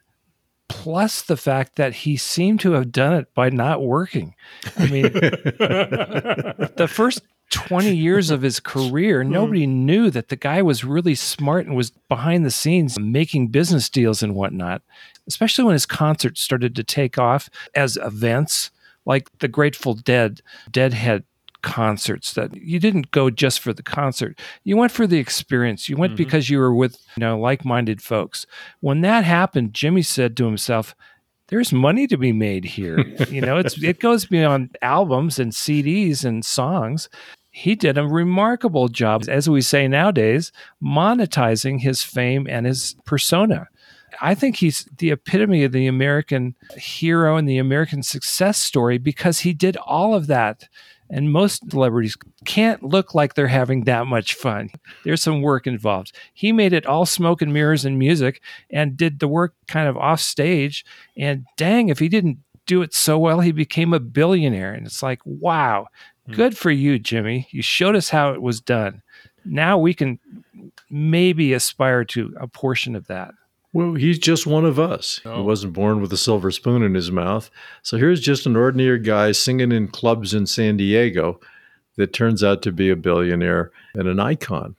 plus 0.69 1.21
the 1.21 1.35
fact 1.35 1.75
that 1.75 1.93
he 1.93 2.15
seemed 2.15 2.59
to 2.59 2.71
have 2.71 2.91
done 2.91 3.13
it 3.13 3.33
by 3.33 3.49
not 3.49 3.81
working. 3.81 4.33
I 4.77 4.87
mean, 4.87 5.03
the 5.13 6.89
first 6.89 7.21
20 7.49 7.93
years 7.93 8.29
of 8.29 8.41
his 8.41 8.59
career, 8.59 9.23
hmm. 9.23 9.31
nobody 9.31 9.67
knew 9.67 10.09
that 10.11 10.29
the 10.29 10.35
guy 10.35 10.61
was 10.61 10.83
really 10.83 11.15
smart 11.15 11.65
and 11.65 11.75
was 11.75 11.91
behind 11.91 12.45
the 12.45 12.51
scenes 12.51 12.99
making 12.99 13.49
business 13.49 13.89
deals 13.89 14.23
and 14.23 14.35
whatnot, 14.35 14.81
especially 15.27 15.65
when 15.65 15.73
his 15.73 15.85
concerts 15.85 16.41
started 16.41 16.75
to 16.75 16.83
take 16.83 17.17
off 17.17 17.49
as 17.75 17.97
events 17.97 18.71
like 19.05 19.29
the 19.39 19.47
Grateful 19.47 19.95
Dead. 19.95 20.41
Dead 20.71 20.93
had 20.93 21.23
concerts 21.63 22.33
that 22.33 22.55
you 22.55 22.79
didn't 22.79 23.09
go 23.09 23.31
just 23.31 23.59
for 23.59 23.73
the 23.73 23.81
concert. 23.81 24.39
You 24.63 24.77
went 24.77 24.91
for 24.91 25.07
the 25.07 25.17
experience. 25.17 25.89
You 25.89 25.97
went 25.97 26.11
mm-hmm. 26.11 26.23
because 26.23 26.49
you 26.49 26.59
were 26.59 26.75
with, 26.75 27.03
you 27.17 27.21
know, 27.21 27.39
like-minded 27.39 28.01
folks. 28.01 28.45
When 28.81 29.01
that 29.01 29.23
happened, 29.23 29.73
Jimmy 29.73 30.03
said 30.03 30.37
to 30.37 30.45
himself, 30.45 30.93
there's 31.47 31.73
money 31.73 32.05
to 32.07 32.17
be 32.17 32.31
made 32.31 32.65
here. 32.65 32.99
you 33.29 33.41
know, 33.41 33.57
it's 33.57 33.81
it 33.81 33.99
goes 33.99 34.25
beyond 34.25 34.77
albums 34.81 35.39
and 35.39 35.51
CDs 35.51 36.23
and 36.23 36.45
songs. 36.45 37.09
He 37.51 37.75
did 37.75 37.97
a 37.97 38.07
remarkable 38.07 38.87
job, 38.87 39.25
as 39.27 39.49
we 39.49 39.61
say 39.61 39.87
nowadays, 39.87 40.51
monetizing 40.83 41.81
his 41.81 42.03
fame 42.03 42.47
and 42.49 42.65
his 42.65 42.95
persona. 43.05 43.67
I 44.21 44.35
think 44.35 44.57
he's 44.57 44.87
the 44.97 45.11
epitome 45.11 45.63
of 45.63 45.71
the 45.71 45.87
American 45.87 46.55
hero 46.75 47.37
and 47.37 47.47
the 47.47 47.57
American 47.57 48.03
success 48.03 48.57
story 48.57 48.97
because 48.97 49.39
he 49.39 49.53
did 49.53 49.77
all 49.77 50.15
of 50.15 50.27
that 50.27 50.67
and 51.13 51.31
most 51.31 51.69
celebrities 51.69 52.17
can't 52.43 52.81
look 52.81 53.13
like 53.13 53.35
they're 53.35 53.47
having 53.47 53.83
that 53.83 54.07
much 54.07 54.33
fun. 54.33 54.71
There's 55.05 55.21
some 55.21 55.43
work 55.43 55.67
involved. 55.67 56.11
He 56.33 56.51
made 56.51 56.73
it 56.73 56.87
all 56.87 57.05
smoke 57.05 57.43
and 57.43 57.53
mirrors 57.53 57.85
and 57.85 57.99
music 57.99 58.41
and 58.71 58.97
did 58.97 59.19
the 59.19 59.27
work 59.27 59.53
kind 59.67 59.87
of 59.87 59.95
off 59.95 60.21
stage. 60.21 60.83
And 61.15 61.45
dang, 61.55 61.89
if 61.89 61.99
he 61.99 62.09
didn't 62.09 62.39
do 62.65 62.81
it 62.81 62.95
so 62.95 63.19
well, 63.19 63.41
he 63.41 63.51
became 63.51 63.93
a 63.93 63.99
billionaire. 63.99 64.73
And 64.73 64.87
it's 64.87 65.03
like, 65.03 65.19
wow, 65.23 65.85
hmm. 66.25 66.33
good 66.33 66.57
for 66.57 66.71
you, 66.71 66.97
Jimmy. 66.97 67.47
You 67.51 67.61
showed 67.61 67.95
us 67.95 68.09
how 68.09 68.33
it 68.33 68.41
was 68.41 68.59
done. 68.59 69.03
Now 69.45 69.77
we 69.77 69.93
can 69.93 70.17
maybe 70.89 71.53
aspire 71.53 72.05
to 72.05 72.35
a 72.39 72.47
portion 72.47 72.95
of 72.95 73.05
that. 73.05 73.35
Well, 73.73 73.95
he's 73.95 74.19
just 74.19 74.45
one 74.45 74.65
of 74.65 74.79
us. 74.79 75.19
Oh. 75.25 75.37
He 75.37 75.41
wasn't 75.41 75.73
born 75.73 75.99
with 75.99 76.13
a 76.13 76.17
silver 76.17 76.51
spoon 76.51 76.83
in 76.83 76.93
his 76.93 77.11
mouth. 77.11 77.49
So 77.81 77.97
here's 77.97 78.21
just 78.21 78.45
an 78.45 78.55
ordinary 78.55 78.99
guy 78.99 79.31
singing 79.31 79.71
in 79.71 79.87
clubs 79.87 80.33
in 80.33 80.45
San 80.45 80.77
Diego 80.77 81.39
that 81.97 82.13
turns 82.13 82.43
out 82.43 82.61
to 82.61 82.71
be 82.71 82.89
a 82.89 82.95
billionaire 82.95 83.71
and 83.95 84.07
an 84.07 84.19
icon. 84.19 84.75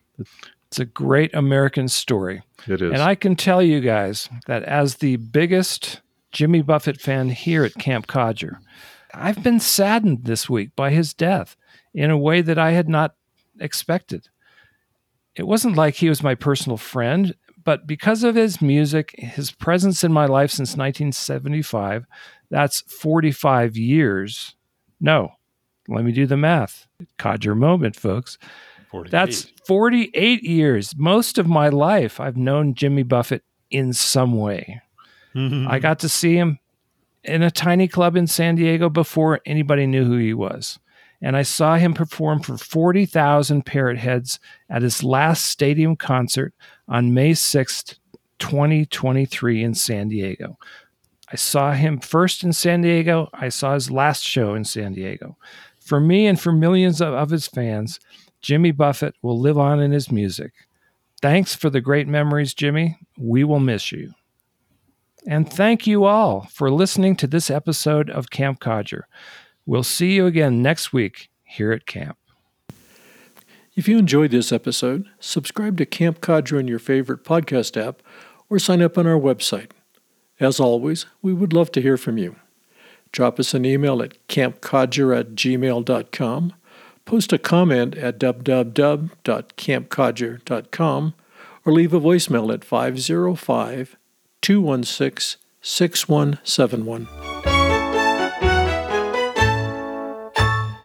It's 0.69 0.79
a 0.79 0.85
great 0.85 1.35
American 1.35 1.89
story. 1.89 2.43
It 2.67 2.81
is. 2.81 2.93
And 2.93 3.03
I 3.03 3.15
can 3.15 3.37
tell 3.37 3.63
you 3.63 3.81
guys 3.81 4.29
that 4.47 4.63
as 4.63 4.97
the 4.97 5.17
biggest 5.17 6.01
Jimmy 6.33 6.63
Buffett 6.63 7.01
fan 7.01 7.31
here 7.31 7.65
at 7.65 7.75
Camp 7.75 8.07
Codger, 8.07 8.61
I've 9.13 9.43
been 9.43 9.61
saddened 9.61 10.25
this 10.25 10.49
week 10.49 10.75
by 10.75 10.91
his 10.91 11.15
death 11.15 11.57
in 11.93 12.11
a 12.11 12.19
way 12.19 12.43
that 12.43 12.59
I 12.59 12.73
had 12.73 12.89
not 12.89 13.15
expected. 13.61 14.29
It 15.37 15.47
wasn't 15.47 15.77
like 15.77 15.97
he 15.97 16.09
was 16.09 16.23
my 16.23 16.35
personal 16.35 16.77
friend 16.77 17.35
but 17.65 17.87
because 17.87 18.23
of 18.25 18.35
his 18.35 18.61
music, 18.61 19.15
his 19.19 19.51
presence 19.51 20.05
in 20.05 20.13
my 20.13 20.27
life 20.27 20.51
since 20.51 20.77
1975, 20.77 22.07
that's 22.51 22.83
45 22.83 23.77
years. 23.77 24.55
No, 25.01 25.33
let 25.89 26.05
me 26.05 26.13
do 26.13 26.27
the 26.27 26.37
math. 26.37 26.87
Codger 27.19 27.55
moment, 27.55 27.97
folks. 27.97 28.39
48. 28.91 29.11
That's 29.11 29.43
48 29.67 30.43
years. 30.43 30.95
Most 30.97 31.39
of 31.39 31.49
my 31.49 31.69
life, 31.69 32.21
I've 32.21 32.37
known 32.37 32.75
Jimmy 32.75 33.03
Buffett 33.03 33.43
in 33.71 33.93
some 33.93 34.39
way. 34.39 34.83
Mm-hmm. 35.35 35.67
I 35.69 35.81
got 35.81 35.99
to 36.01 36.09
see 36.09 36.37
him 36.37 36.59
in 37.25 37.43
a 37.43 37.51
tiny 37.51 37.89
club 37.89 38.17
in 38.17 38.27
San 38.27 38.55
Diego 38.55 38.89
before 38.89 39.41
anybody 39.45 39.87
knew 39.87 40.05
who 40.05 40.17
he 40.19 40.35
was 40.35 40.79
and 41.23 41.37
I 41.37 41.43
saw 41.43 41.77
him 41.77 41.95
perform 41.95 42.41
for 42.41 42.57
40,000 42.57 43.65
parrot 43.65 43.99
heads 43.99 44.39
at 44.69 44.83
his 44.83 45.03
last 45.03 45.47
stadium 45.47 45.97
concert 45.97 46.55
on 46.89 47.15
May 47.15 47.33
6th, 47.33 47.99
2023 48.39 49.63
in 49.63 49.75
San 49.75 50.09
Diego. 50.09 50.59
I 51.33 51.37
saw 51.37 51.73
him 51.73 51.99
first 51.99 52.45
in 52.45 52.53
San 52.53 52.83
Diego. 52.83 53.29
I 53.33 53.49
saw 53.49 53.75
his 53.75 53.91
last 53.91 54.23
show 54.23 54.55
in 54.55 54.65
San 54.65 54.93
Diego. 54.93 55.37
For 55.81 56.01
me 56.01 56.27
and 56.27 56.39
for 56.39 56.53
millions 56.53 57.01
of, 57.01 57.15
of 57.15 57.31
his 57.31 57.47
fans, 57.47 57.99
Jimmy 58.41 58.71
Buffett 58.71 59.15
will 59.23 59.41
live 59.41 59.59
on 59.59 59.81
in 59.81 59.91
his 59.91 60.13
music. 60.13 60.53
Thanks 61.23 61.55
for 61.55 61.71
the 61.71 61.81
great 61.81 62.07
memories, 62.07 62.53
Jimmy. 62.53 62.99
We 63.19 63.45
will 63.45 63.61
miss 63.61 63.91
you. 63.91 64.13
And 65.27 65.51
thank 65.51 65.87
you 65.87 66.05
all 66.05 66.47
for 66.53 66.71
listening 66.71 67.17
to 67.17 67.27
this 67.27 67.51
episode 67.51 68.11
of 68.11 68.31
Camp 68.31 68.61
Codger. 68.61 69.09
We'll 69.67 69.83
see 69.83 70.15
you 70.15 70.27
again 70.27 70.63
next 70.63 70.93
week 70.93 71.31
here 71.43 71.73
at 71.73 71.87
camp. 71.87 72.19
If 73.77 73.89
you 73.89 73.99
enjoyed 73.99 74.31
this 74.31 74.53
episode, 74.53 75.09
subscribe 75.19 75.79
to 75.79 75.87
Camp 75.87 76.21
Codger 76.21 76.61
in 76.61 76.69
your 76.69 76.79
favorite 76.79 77.25
podcast 77.25 77.77
app 77.81 78.03
or 78.49 78.59
sign 78.59 78.83
up 78.83 78.97
on 78.97 79.07
our 79.07 79.19
website. 79.19 79.71
As 80.39 80.61
always, 80.61 81.07
we 81.23 81.33
would 81.33 81.53
love 81.53 81.73
to 81.73 81.83
hear 81.83 81.97
from 81.97 82.19
you. 82.19 82.37
Drop 83.11 83.41
us 83.41 83.55
an 83.55 83.65
email 83.65 84.03
at 84.03 84.29
campcodger 84.29 85.19
at 85.19 85.35
gmail.com, 85.37 86.53
post 87.05 87.33
a 87.33 87.39
comment 87.39 87.97
at 87.97 88.19
www.campcodger.com, 88.19 91.15
or 91.65 91.73
leave 91.73 91.95
a 91.95 92.01
voicemail 92.01 92.53
at 92.53 92.65
505 92.65 93.97
216 94.43 95.41
6171. 95.63 97.54